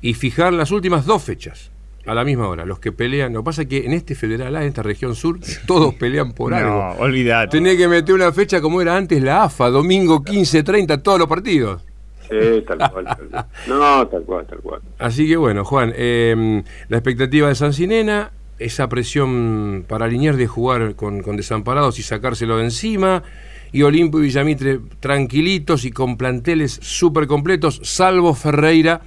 [0.01, 1.71] y fijar las últimas dos fechas
[2.09, 2.65] a la misma hora.
[2.65, 5.15] Los que pelean, lo que pasa es que en este federal A, en esta región
[5.15, 7.03] sur, todos pelean por No, algo.
[7.03, 7.57] olvidate.
[7.57, 11.27] Tenés que meter una fecha como era antes la AFA, domingo 15, 30, todos los
[11.27, 11.81] partidos.
[12.29, 13.45] Sí, tal cual, tal cual.
[13.67, 14.81] No, tal cual, tal cual.
[14.99, 20.95] Así que bueno, Juan, eh, la expectativa de Sancinena, esa presión para Liniers de jugar
[20.95, 23.23] con, con desamparados y sacárselo de encima,
[23.71, 29.01] y Olimpo y Villamitre tranquilitos y con planteles súper completos, salvo Ferreira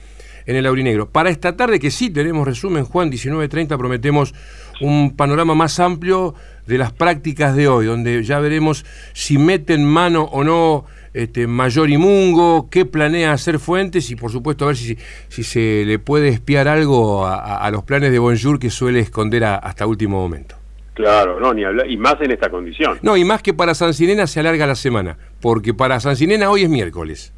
[0.46, 1.08] en el Aurinegro.
[1.10, 4.34] Para esta tarde, que sí tenemos resumen, Juan, 19.30, prometemos
[4.80, 6.34] un panorama más amplio
[6.66, 11.90] de las prácticas de hoy, donde ya veremos si meten mano o no este, Mayor
[11.90, 14.96] y Mungo, qué planea hacer Fuentes y por supuesto a ver si,
[15.28, 19.56] si se le puede espiar algo a, los planes de Bonjour que suele esconder a-
[19.56, 20.56] hasta último momento.
[20.94, 22.98] Claro, no, ni hablar, y más en esta condición.
[23.02, 26.68] No, y más que para Sancinena se alarga la semana, porque para Sancinena hoy es
[26.70, 27.32] miércoles,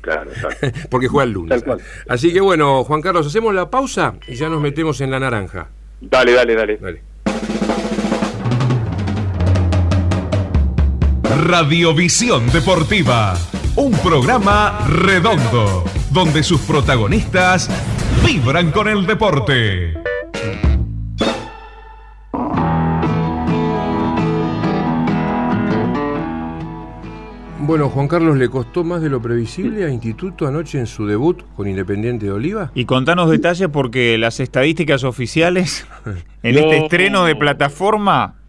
[0.00, 0.66] Claro, exacto.
[0.90, 1.50] porque juega el lunes.
[1.50, 1.80] Tal cual.
[2.08, 5.68] Así que bueno, Juan Carlos, hacemos la pausa y ya nos metemos en la naranja.
[6.00, 6.76] Dale, dale, dale.
[6.78, 7.02] Dale.
[11.46, 13.36] Radiovisión Deportiva,
[13.76, 17.70] un programa redondo, donde sus protagonistas
[18.24, 20.09] vibran con el deporte.
[27.70, 31.40] Bueno, Juan Carlos, ¿le costó más de lo previsible a Instituto anoche en su debut
[31.54, 32.72] con Independiente de Oliva?
[32.74, 35.86] Y contanos detalles porque las estadísticas oficiales
[36.42, 36.62] en No.
[36.62, 38.40] este estreno de plataforma,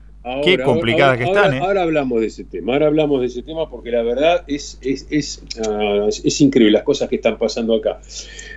[0.44, 1.60] qué complicadas ahora- que están, ahora- ¿eh?
[1.62, 5.06] ahora hablamos de ese tema, ahora hablamos de ese tema porque la verdad es, es,
[5.12, 8.00] es, ah, es- es increíble las cosas que están pasando acá.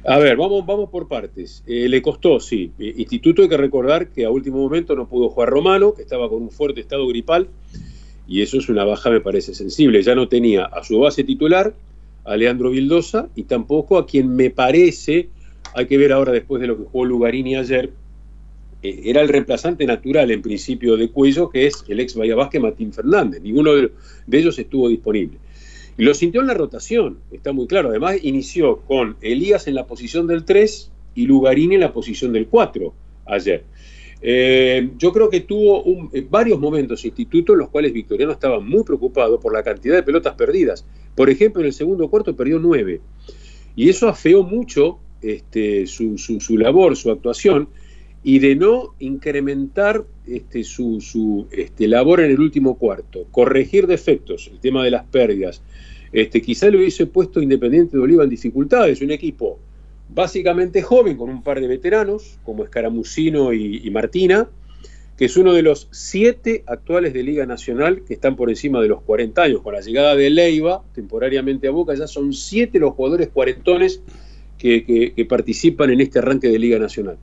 [0.06, 1.62] A ver, vamos, vamos por partes.
[1.66, 2.72] Eh, le costó, sí.
[2.78, 6.26] Eh, Instituto hay que recordar que a último momento no pudo jugar Romano, que estaba
[6.30, 7.48] con un fuerte estado gripal,
[8.26, 10.02] y eso es una baja, me parece sensible.
[10.02, 11.74] Ya no tenía a su base titular,
[12.24, 15.28] a Leandro Vildosa, y tampoco a quien me parece,
[15.74, 17.90] hay que ver ahora después de lo que jugó Lugarini ayer,
[18.82, 22.62] eh, era el reemplazante natural en principio de Cuello, que es el ex Bahía Vázquez
[22.62, 23.42] Martín Fernández.
[23.42, 23.92] Ninguno de,
[24.26, 25.38] de ellos estuvo disponible.
[25.96, 27.90] Y lo sintió en la rotación, está muy claro.
[27.90, 32.46] Además, inició con Elías en la posición del 3 y Lugarini en la posición del
[32.46, 32.92] 4
[33.26, 33.64] ayer.
[34.26, 38.82] Eh, yo creo que tuvo eh, varios momentos Instituto en los cuales Victoriano estaba muy
[38.82, 40.86] preocupado por la cantidad de pelotas perdidas.
[41.14, 43.02] Por ejemplo, en el segundo cuarto perdió 9.
[43.76, 46.16] Y eso afeó mucho este, su,
[46.56, 47.68] labor, su actuación,
[48.22, 54.58] y de no incrementar este, su, este, labor en el último cuarto, corregir defectos, el
[54.58, 55.60] tema de las pérdidas.
[56.12, 59.58] Este, quizá le hubiese puesto Independiente de Oliva en dificultades, un equipo
[60.14, 64.48] básicamente joven, con un par de veteranos, como Escaramucino y, Martina,
[65.16, 68.88] que es uno de los siete actuales de Liga Nacional que están por encima de
[68.88, 69.60] los 40 años.
[69.62, 74.02] Con la llegada de Leiva, temporariamente a Boca, ya son siete los jugadores cuarentones
[74.58, 77.16] que, que- que participan en este arranque de Liga Nacional.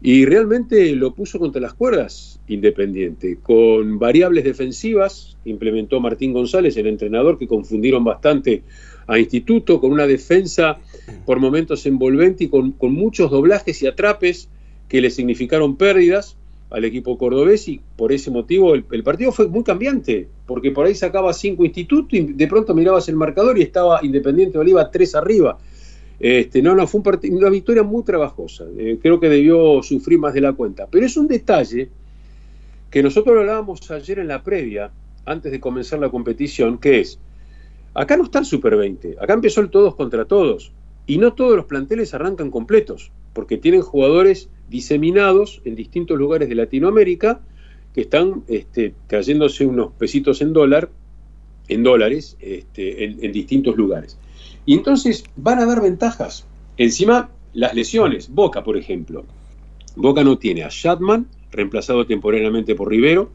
[0.00, 6.76] Y realmente lo puso contra las cuerdas Independiente, con variables defensivas que implementó Martín González,
[6.76, 8.62] el entrenador, que confundieron bastante
[9.06, 10.78] a Instituto, con una defensa
[11.24, 14.48] por momentos envolvente y con, muchos doblajes y atrapes
[14.88, 16.36] que le significaron pérdidas
[16.70, 20.94] al equipo cordobés y por ese motivo el, partido fue muy cambiante, porque por ahí
[20.94, 25.14] sacaba cinco Instituto y de pronto mirabas el marcador y estaba Independiente de Oliva tres
[25.14, 25.58] arriba.
[26.18, 28.64] Este, no, no, fue una victoria muy trabajosa.
[28.78, 30.86] Eh, creo que debió sufrir más de la cuenta.
[30.88, 31.88] Pero es un detalle
[32.92, 34.92] que nosotros hablábamos ayer en la previa
[35.24, 37.18] antes de comenzar la competición, que es,
[37.94, 40.72] acá no está el Super 20, acá empezó el todos contra todos,
[41.06, 46.54] y no todos los planteles arrancan completos, porque tienen jugadores diseminados en distintos lugares de
[46.54, 47.40] Latinoamérica
[47.94, 50.90] que están este, trayéndose unos pesitos en dólar,
[51.68, 54.18] en dólares, este, en, distintos lugares.
[54.64, 56.46] Y entonces van a dar ventajas.
[56.76, 58.30] Encima, las lesiones.
[58.30, 59.24] Boca, por ejemplo.
[59.94, 63.30] Boca no tiene a Shatman, reemplazado temporalmente por Rivero,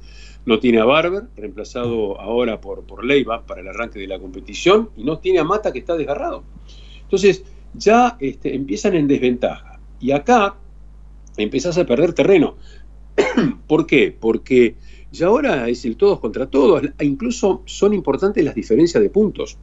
[0.47, 4.91] no tiene a Barber, reemplazado ahora por, por Leiva para el arranque de la competición,
[4.95, 6.45] y no tiene a Mata que está desgarrado.
[7.01, 9.81] Entonces, ya este, empiezan en desventaja.
[9.99, 10.55] Y acá
[11.35, 12.55] empezás a perder terreno.
[13.67, 14.15] ¿Por qué?
[14.17, 14.75] Porque
[15.11, 19.57] ya ahora es el todos contra todos, e incluso son importantes las diferencias de puntos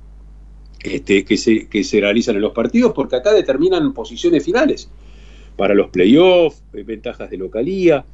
[0.81, 4.91] este, que, se, que se realizan en los partidos, porque acá determinan posiciones finales
[5.57, 8.05] para los playoffs, eh, ventajas de localía.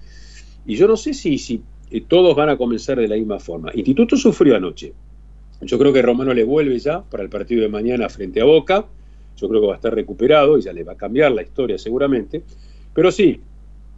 [0.64, 1.36] Y yo no sé si
[2.02, 3.70] todos van a comenzar de la misma forma.
[3.74, 4.92] Instituto sufrió anoche.
[5.62, 8.86] Yo creo que Romano le vuelve ya para el partido de mañana frente a Boca.
[9.36, 11.78] Yo creo que va a estar recuperado y ya le va a cambiar la historia
[11.78, 12.42] seguramente.
[12.94, 13.40] Pero sí,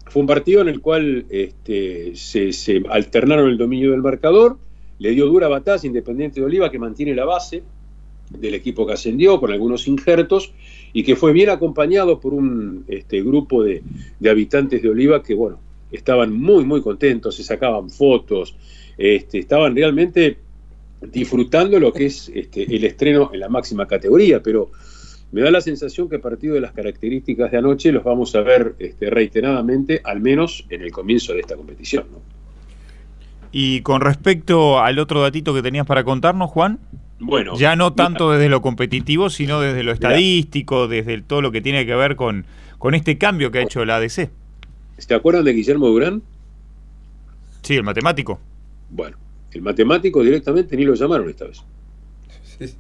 [0.07, 4.59] fue un partido en el cual este, se, se alternaron el dominio del marcador,
[4.99, 7.63] le dio dura batalla Independiente de Oliva que mantiene la base
[8.31, 10.53] del equipo que ascendió con algunos injertos
[10.93, 13.83] y que fue bien acompañado por un este, grupo de,
[14.21, 15.59] de habitantes de Oliva que, bueno,
[15.93, 18.57] estaban muy, muy contentos, se sacaban fotos,
[18.99, 20.39] este, estaban realmente
[21.01, 24.71] disfrutando lo que es este, el estreno en la máxima categoría, pero
[25.33, 28.43] me da la sensación que a partir de las características de anoche los vamos a
[28.43, 32.05] ver este, reiteradamente, al menos en el comienzo de esta competición.
[32.13, 32.21] ¿no?
[33.51, 36.79] Y con respecto al otro datito que tenías para contarnos, Juan,
[37.19, 41.63] Bueno, ya no tanto desde lo competitivo, sino desde lo estadístico, desde todo lo que
[41.63, 42.45] tiene que ver con,
[42.79, 44.31] con este cambio que ha hecho la ADC.
[44.99, 46.23] ¿Se acuerdan de Guillermo Durán?
[47.63, 48.39] Sí, el matemático.
[48.91, 49.17] Bueno,
[49.53, 51.63] el matemático directamente ni lo llamaron esta vez.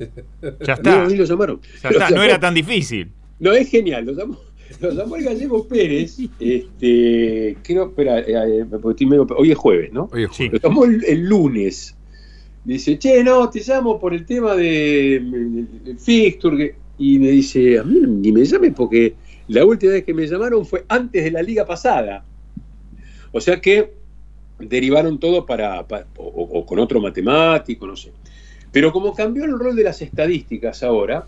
[0.67, 1.03] Ya está.
[1.05, 1.61] No, ni lo llamaron.
[1.83, 3.11] Ya está, no era tan difícil.
[3.41, 4.39] No, es genial, lo llamó,
[4.81, 9.59] lo llamó el gallego Pérez, este, creo, espera, eh, eh, porque estoy medio- hoy es
[9.59, 10.09] jueves, ¿no?
[10.13, 10.49] Oye, Sí.
[10.49, 11.97] Lo llamó el, el lunes.
[12.65, 15.67] Dice, che, no, te llamo por el tema de
[15.99, 16.57] fixture.
[16.57, 16.75] que-".
[16.99, 19.15] Y me dice, a mí ni me llame porque
[19.49, 22.25] la última vez que me llamaron fue antes de la liga pasada.
[23.33, 23.93] O sea que
[24.59, 28.13] derivaron todo para, para- o, con otro matemático, no sé.
[28.71, 31.27] Pero como cambió el rol de las estadísticas ahora,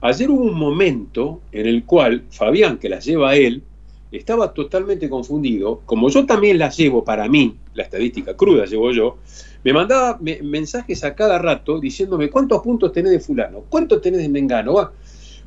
[0.00, 3.62] ayer hubo un momento en el cual Fabián, que las lleva a él,
[4.10, 5.82] estaba totalmente confundido.
[5.86, 9.18] Como yo también las llevo para mí, la estadística cruda llevo yo,
[9.64, 14.20] me mandaba me- mensajes a cada rato diciéndome cuántos puntos tenés de fulano, cuántos tenés
[14.20, 14.92] de Mengano.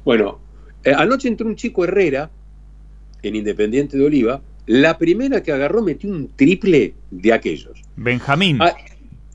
[0.04, 0.40] Bueno,
[0.86, 2.30] eh, anoche entró un chico Herrera
[3.24, 4.42] en Independiente de Oliva.
[4.68, 7.82] La primera que agarró metió un triple de aquellos.
[7.96, 8.60] Benjamín.
[8.62, 8.76] Ah,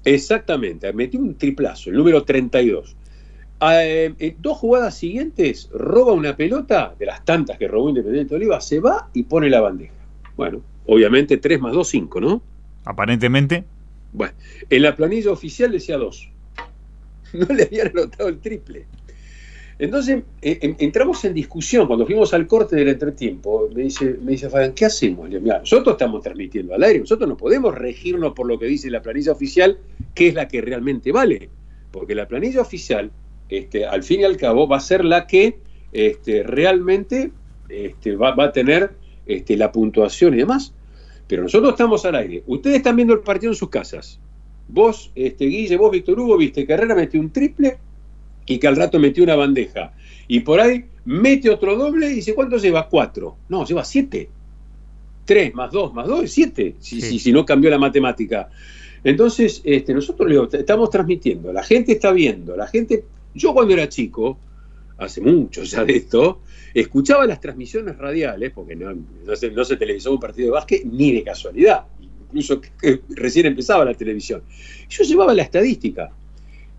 [0.04, 2.96] exactamente, metió un triplazo, el número 32.
[3.60, 8.36] Ah, eh, dos jugadas siguientes, roba una pelota, de las tantas que robó Independiente de
[8.36, 9.92] Oliva, se va y pone la bandeja.
[10.36, 12.42] Bueno, obviamente 3 más 2, 5, ¿no?
[12.84, 13.64] Aparentemente.
[14.12, 14.32] Bueno,
[14.68, 16.28] en la planilla oficial decía 2.
[17.32, 18.86] No le habían anotado el triple.
[19.80, 23.68] Entonces eh, en- entramos en discusión cuando fuimos al corte del entretiempo.
[23.74, 25.24] Me dice, me dice Fabián, ¿qué hacemos?
[25.24, 28.66] Le digo, "Mirá, nosotros estamos transmitiendo al aire, nosotros no podemos regirnos por lo que
[28.66, 29.78] dice la planilla oficial,
[30.14, 31.48] que es la que realmente vale.
[31.90, 33.10] Porque la planilla oficial,
[33.48, 35.58] este, al fin y al cabo, va a ser la que
[35.92, 37.30] este, realmente
[37.70, 38.90] este, va, a tener
[39.26, 40.74] este, la puntuación y demás.
[41.26, 42.42] Pero nosotros estamos al aire.
[42.46, 44.20] Ustedes están viendo el partido en sus casas.
[44.68, 47.78] Vos, este, Guille, vos, Víctor Hugo, viste que Herrera metió un triple
[48.50, 49.92] y que al rato metió una bandeja.
[50.26, 52.88] Y por ahí mete otro doble y dice, ¿cuánto lleva?
[52.88, 53.36] Cuatro.
[53.48, 54.28] No, lleva siete.
[55.24, 57.08] Tres más dos más dos es siete, si, Sí.
[57.10, 58.48] si- si no cambió la matemática.
[59.04, 63.04] Entonces, este, nosotros estamos transmitiendo, la gente está viendo, la gente...
[63.34, 64.36] Yo cuando era chico,
[64.98, 66.40] hace mucho ya de esto,
[66.74, 68.92] escuchaba las transmisiones radiales, porque no,
[69.24, 71.84] no se, no se televisó un partido de básquet ni de casualidad,
[72.26, 74.42] incluso que, que recién empezaba la televisión.
[74.88, 76.10] Yo llevaba la estadística,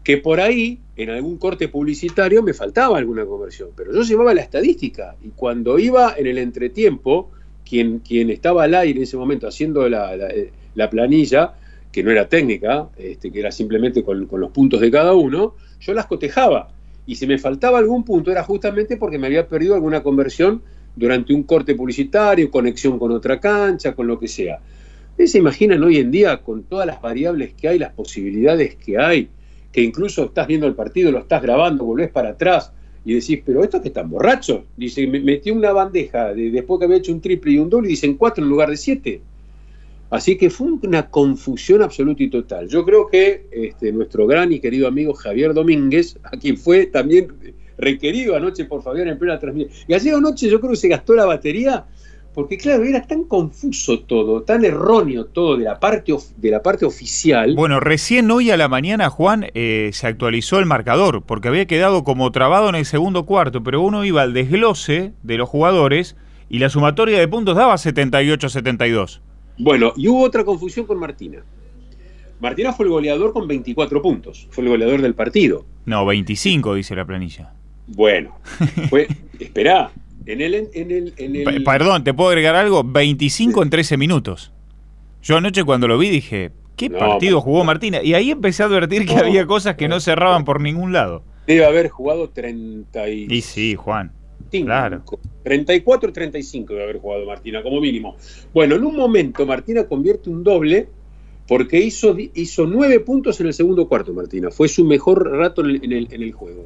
[0.04, 4.42] que por ahí, en algún corte publicitario, me faltaba alguna conversión, pero yo llevaba la
[4.42, 7.30] estadística, y cuando iba en el entretiempo,
[7.68, 10.32] quien, quien estaba al aire en ese momento haciendo la, la-
[10.74, 11.54] la planilla,
[11.92, 15.56] que no era técnica, este, que era simplemente con, con los puntos de cada uno,
[15.82, 16.70] yo las cotejaba.
[17.06, 20.62] Y si me faltaba algún punto era justamente porque me había perdido alguna conversión
[20.96, 24.60] durante un corte publicitario, conexión con otra cancha, con lo que sea.
[25.12, 28.98] ¿Ustedes se imaginan hoy en día con todas las variables que hay, las posibilidades que
[28.98, 29.28] hay,
[29.72, 32.72] que incluso estás viendo el partido, lo estás grabando, volvés para atrás
[33.04, 34.62] y decís, pero estos que están borrachos?
[34.76, 37.88] Dice, me metió una bandeja de- después que había hecho un triple y un doble
[37.88, 39.22] y dicen cuatro en lugar de siete.
[40.10, 42.68] Así que fue una confusión absoluta y total.
[42.68, 47.30] Yo creo que este, nuestro gran y querido amigo Javier Domínguez, a quien fue también
[47.78, 51.16] requerido anoche por Fabián en plena transmisión, y ayer anoche yo creo que se gastó
[51.16, 51.86] la batería,
[52.34, 56.86] porque claro, era tan confuso todo, tan erróneo todo de la parte, de la parte
[56.86, 57.56] oficial.
[57.56, 62.04] Bueno, recién hoy a la mañana, Juan, eh, se actualizó el marcador, porque había quedado
[62.04, 66.16] como trabado en el segundo cuarto, pero uno iba al desglose de los jugadores
[66.50, 69.20] y la sumatoria de puntos daba 78-72.
[69.58, 71.44] Bueno, y hubo otra confusión con Martina.
[72.40, 75.66] Martina fue el goleador con 24 puntos, fue el goleador del partido.
[75.86, 77.54] No, 25, dice la planilla.
[77.88, 78.40] Bueno,
[78.90, 79.08] fue,
[79.40, 79.92] esperá,
[80.26, 82.84] en el, en el, en el- P- Perdón, ¿te puedo agregar algo?
[82.84, 84.52] 25 en 13 minutos.
[85.24, 88.02] Yo anoche cuando lo vi dije, ¿qué No, partido jugó Martina?
[88.04, 91.24] Y ahí empecé a advertir que No, había cosas que no cerraban por ningún lado.
[91.48, 93.34] debe haber jugado 35.
[93.34, 94.12] Y sí, Juan.
[94.52, 95.04] Claro.
[95.44, 98.16] 34 35 debe haber jugado Martina, como mínimo.
[98.54, 100.90] Bueno, en un momento Martina convierte un doble
[101.48, 104.50] porque hizo, hizo nueve puntos en el segundo cuarto, Martina.
[104.52, 106.66] Fue su mejor rato en el, en el- en el juego.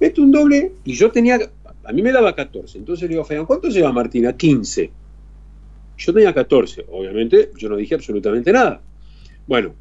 [0.00, 1.38] Mete un doble y yo tenía.
[1.84, 2.78] A mí me daba 14.
[2.78, 4.36] Entonces le digo a Fabián, ¿cuánto lleva Martina?
[4.36, 4.90] 15.
[5.96, 6.86] Yo tenía 14.
[6.90, 8.80] Obviamente, yo no dije absolutamente nada.
[9.46, 9.74] Bueno,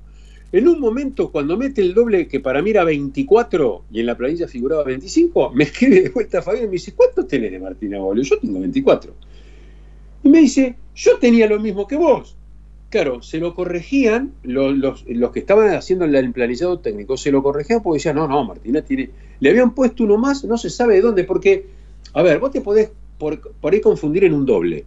[0.52, 4.16] en un momento, cuando mete el doble que para mí era 24 y en la
[4.18, 8.00] planilla figuraba 25, me escribe de vuelta Fabián y me dice, ¿cuánto tenés de Martina
[8.00, 8.24] Bolio?
[8.24, 9.14] Yo tengo 24.
[10.24, 12.36] Y me dice, yo tenía lo mismo que vos.
[12.90, 17.42] Claro, se lo corregían los, los- los que estaban haciendo el planillado técnico, se lo
[17.42, 19.10] corregían porque decían, no, no, Martina tiene...
[19.40, 21.66] Le habían puesto uno más, no se sabe de dónde, porque,
[22.14, 24.86] a ver, vos te podés por, por ahí confundir en un doble,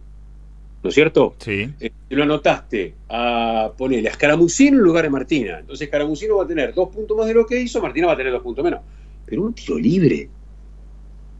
[0.83, 1.35] ¿no es cierto?
[1.39, 1.69] Sí.
[1.79, 5.59] Eh, lo anotaste a ponerle a Scaramucino en lugar de Martina.
[5.59, 8.17] Entonces Scaramucino va a tener dos puntos más de lo que hizo, Martina va a
[8.17, 8.81] tener dos puntos menos.
[9.25, 10.29] Pero un tiro libre.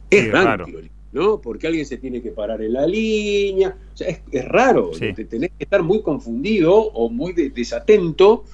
[0.09, 1.39] Es Sí, raro, tiro libre, ¿no?
[1.39, 3.75] Porque alguien se tiene que parar en la línea.
[3.93, 4.91] O sea, es, es raro.
[4.93, 5.13] Sí.
[5.13, 8.45] Te- tenés que estar muy confundido o muy de- desatento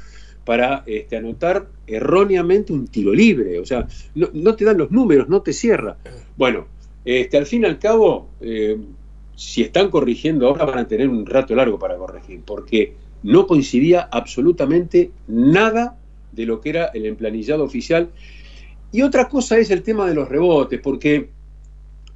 [0.46, 3.60] para este, anotar erróneamente un tiro libre.
[3.60, 5.98] O sea, no, no te dan los números, no te cierra.
[6.36, 6.66] Bueno,
[7.06, 8.78] este, al fin y al cabo, eh,
[9.36, 12.94] si están corrigiendo ahora van a tener un rato largo para corregir, porque
[13.24, 15.98] no coincidía absolutamente nada
[16.32, 18.10] de lo que era el emplanillado oficial.
[18.92, 21.30] Y otra cosa es el tema de los rebotes, porque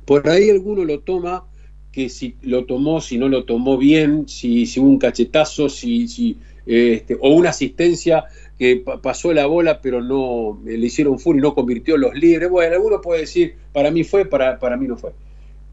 [0.05, 1.45] por ahí alguno lo toma,
[1.91, 6.07] que si lo tomó, si no lo tomó bien, si, si hubo un cachetazo, si,
[6.07, 8.25] si, este, o una asistencia
[8.59, 12.49] que pa- pasó la bola pero no le hicieron full y no convirtió los libres.
[12.49, 15.11] Bueno, alguno puede decir, para mí fue, para, para mí no fue.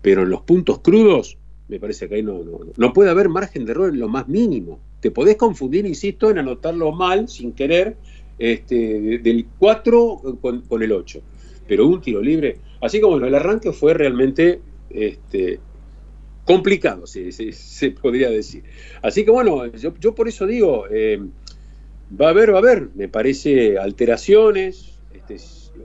[0.03, 1.37] Pero en los puntos crudos,
[1.69, 4.29] me parece que ahí no, no, no puede haber margen de error en lo más
[4.29, 4.79] mínimo.
[5.01, 7.97] Te podés confundir, insisto, en anotarlo mal, sin querer,
[8.39, 11.21] este, de- del 4 con, con el 8.
[11.67, 12.59] Pero un tiro libre.
[12.81, 15.59] Así como el arranque fue realmente este,
[16.45, 18.65] complicado, se, se- se podría decir.
[19.03, 21.21] Así que bueno, yo, yo por eso digo, eh,
[22.21, 25.37] va a haber, va a haber, me parece, alteraciones, este,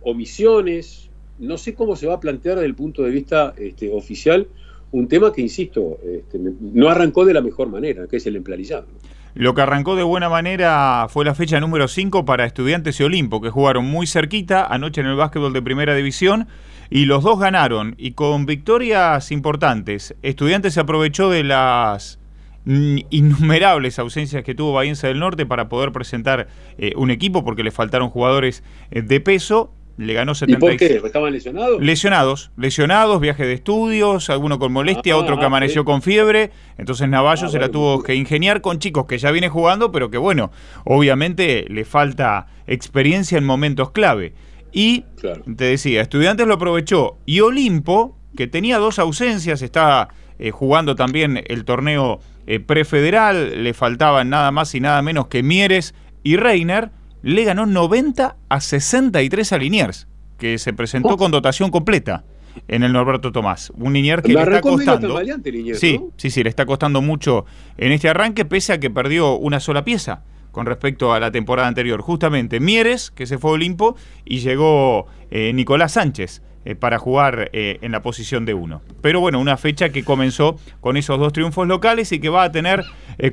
[0.03, 1.10] omisiones.
[1.39, 4.47] No sé cómo se va a plantear desde el punto de vista este, oficial
[4.91, 8.88] un tema que, insisto, este, no arrancó de la mejor manera, que es el emplanillado.
[9.36, 13.39] Lo que arrancó de buena manera fue la fecha número 5 para Estudiantes y Olimpo,
[13.39, 16.47] que jugaron muy cerquita anoche en el básquetbol de primera división
[16.90, 20.16] y los dos ganaron y con victorias importantes.
[20.24, 22.20] Estudiantes se aprovechó de las
[22.66, 27.64] mm, innumerables ausencias que tuvo Bahiense del Norte para poder presentar eh, un equipo porque
[27.64, 29.72] le faltaron jugadores eh, de peso.
[29.98, 30.80] Le ganó ¿Y por 76.
[31.02, 31.06] qué?
[31.08, 31.82] ¿Estaban lesionados?
[31.82, 35.86] Lesionados, lesionados, viaje de estudios, alguno con molestia, Ah, otro que amaneció sí.
[35.86, 36.52] con fiebre.
[36.78, 39.92] Entonces Navallo Ah, se la bueno, tuvo que ingeniar con chicos que ya viene jugando,
[39.92, 40.52] pero que bueno,
[40.86, 44.34] obviamente le falta experiencia en momentos clave.
[44.72, 45.43] Y Claro.
[45.55, 47.17] te decía, Estudiantes lo aprovechó.
[47.26, 53.74] Y Olimpo, que tenía dos ausencias, está eh, jugando también el torneo eh, prefederal, le
[53.74, 55.93] faltaban nada más y nada menos que Mieres
[56.24, 56.91] y Reiner,
[57.22, 60.07] le ganó 90 a 63 a Liniers,
[60.38, 61.17] que se presentó Oh.
[61.17, 62.24] con dotación completa
[62.67, 63.72] en el Norberto Tomás.
[63.76, 65.20] Un Liniers que le está costando.
[65.22, 66.09] Liniers, sí, ¿no?
[66.17, 67.45] sí, sí, le está costando mucho
[67.78, 71.68] en este arranque, pese a que perdió una sola pieza con respecto a la temporada
[71.68, 72.02] anterior.
[72.02, 73.95] Justamente Mieres, que se fue a Olimpo,
[74.26, 78.82] y llegó eh, Nicolás Sánchez eh, para jugar eh, en la posición de uno.
[79.02, 82.52] Pero bueno, una fecha que comenzó con esos dos triunfos locales y que va a
[82.52, 82.84] tener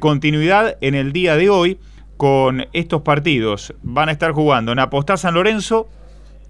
[0.00, 1.78] continuidad en el día de hoy
[2.16, 3.74] con estos partidos.
[3.82, 5.88] Van a estar jugando en Apostá San Lorenzo,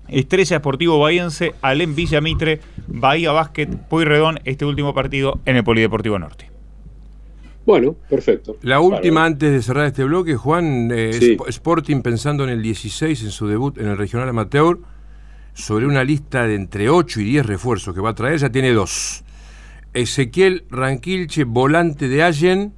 [0.09, 6.56] Estrella Esportivo Bahiense, Alem Villamitre, Bahía Básquet, Pueyrredón, este último partido en el Polideportivo Norte.
[7.67, 8.57] Bueno, perfecto.
[8.63, 11.37] La última antes de cerrar este bloque, Juan, eh, Sí.
[11.49, 14.79] Sporting pensando en el 16, en su debut en el regional amateur,
[15.53, 18.73] sobre una lista de entre 8 y 10 refuerzos que va a traer, ya tiene
[18.73, 19.25] dos.
[19.95, 22.73] Ezequiel Ranquilche, volante de Allen,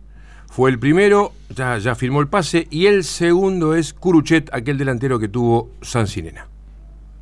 [0.47, 5.19] fue el primero, ya, ya firmó el pase, y el segundo es Curuchet, aquel delantero
[5.19, 6.49] que tuvo San Sinena.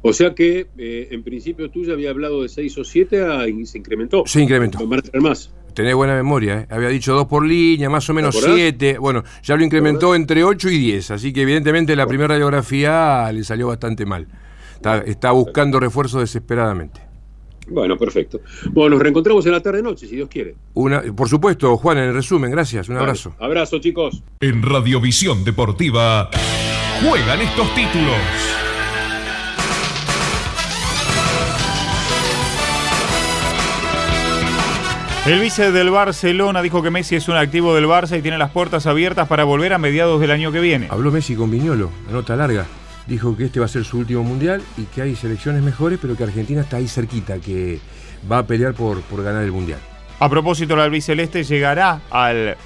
[0.03, 3.67] O sea que eh, en principio tú ya había hablado de 6 o 7 y
[3.67, 4.23] se incrementó.
[4.27, 4.87] Se incrementó.
[4.87, 5.51] Van a tener más.
[5.77, 6.67] Tenés buena memoria, ¿eh?
[6.71, 8.97] había dicho dos por línea, más o menos siete.
[8.97, 13.45] Bueno, ya lo incrementó entre 8 y 10, así que evidentemente la primera radiografía le
[13.45, 14.27] salió bastante mal.
[14.75, 17.03] Está, está buscando refuerzos desesperadamente.
[17.69, 18.41] Bueno, perfecto.
[18.71, 20.55] Bueno, nos reencontramos en la tarde-noche, si Dios quiere.
[20.73, 23.35] Una, por supuesto, Juan, en el resumen, gracias, un abrazo.
[23.39, 24.23] Abrazo, chicos.
[24.41, 26.31] En Radiovisión Deportiva
[27.03, 28.17] juegan estos títulos.
[35.27, 38.53] El vice del Barcelona dijo que Messi es un activo del Barça y tiene las
[38.53, 40.87] puertas abiertas para volver a mediados del año que viene.
[40.89, 42.65] Habló Messi con Viñolo, la nota larga.
[43.09, 46.17] Dijo que este va a ser su último mundial y que hay selecciones mejores, pero
[46.17, 47.81] que Argentina está ahí cerquita, que
[48.31, 49.81] va a pelear por, por ganar el mundial.
[50.21, 52.57] A propósito, el albiceleste llegará al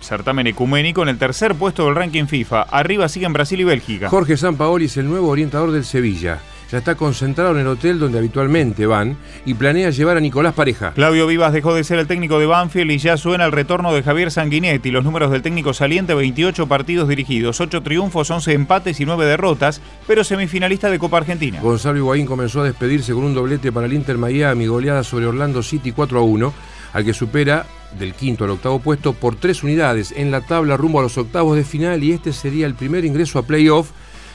[0.00, 2.62] certamen ecuménico en el tercer puesto del ranking FIFA.
[2.62, 4.08] Arriba siguen Brasil y Bélgica.
[4.08, 6.40] Jorge Sampaoli es el nuevo orientador del Sevilla.
[6.70, 9.16] Ya está concentrado en el hotel donde habitualmente van
[9.46, 10.92] y planea llevar a Nicolás Pareja.
[10.92, 14.02] Claudio Vivas dejó de ser el técnico de Banfield y ya suena el retorno de
[14.02, 14.90] Javier Sanguinetti.
[14.90, 19.80] Los números del técnico saliente, 28 partidos dirigidos, 8 triunfos, 11 empates y 9 derrotas,
[20.06, 21.58] pero semifinalista de Copa Argentina.
[21.62, 25.62] Gonzalo Higuaín comenzó a despedirse con un doblete para el Inter Miami, goleada sobre Orlando
[25.62, 26.52] City 4 a 1,
[26.92, 27.64] al que supera
[27.98, 31.56] del quinto al octavo puesto por tres unidades en la tabla rumbo a los octavos
[31.56, 33.90] de final y este sería el primer ingreso a playoff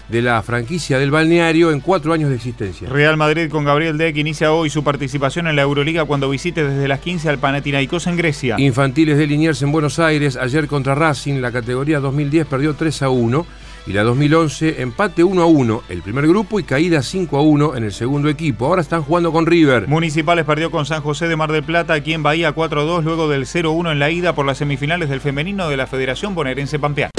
[0.09, 2.89] de la franquicia del balneario en cuatro años de existencia.
[2.89, 6.87] Real Madrid con Gabriel Deck inicia hoy su participación en la Euroliga cuando visite desde
[6.87, 8.55] las 15 al Panathinaikos en Grecia.
[8.59, 13.09] Infantiles de Liniers en Buenos Aires, ayer contra Racing, la categoría 2010 perdió 3 a
[13.09, 13.45] 1
[13.85, 17.75] y la 2011 empate 1 a 1 el primer grupo y caída 5 a 1
[17.75, 18.65] en el segundo equipo.
[18.65, 19.87] Ahora están jugando con River.
[19.87, 23.03] Municipales perdió con San José de Mar del Plata aquí en Bahía 4 a 2
[23.03, 25.87] luego del 0 a 1 en la ida por las semifinales del femenino de la
[25.87, 27.11] Federación Bonaerense Pampeana.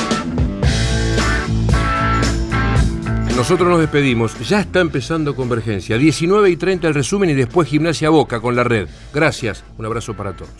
[3.36, 4.38] Nosotros nos despedimos.
[4.48, 5.98] Ya está empezando Convergencia.
[5.98, 8.88] 19 y 30 el resumen y después Gimnasia Boca con la red.
[9.12, 9.64] Gracias.
[9.76, 10.52] Un abrazo para todos.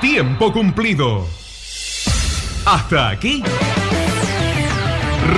[0.00, 1.26] Tiempo cumplido.
[2.64, 3.42] Hasta aquí.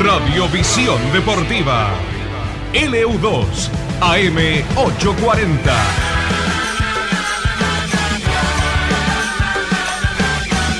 [0.02, 1.90] Radiovisión Deportiva.
[2.72, 3.44] LU2
[4.00, 4.38] AM
[4.76, 5.72] 840.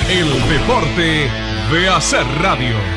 [0.09, 1.29] El deporte
[1.71, 2.94] de hacer radio.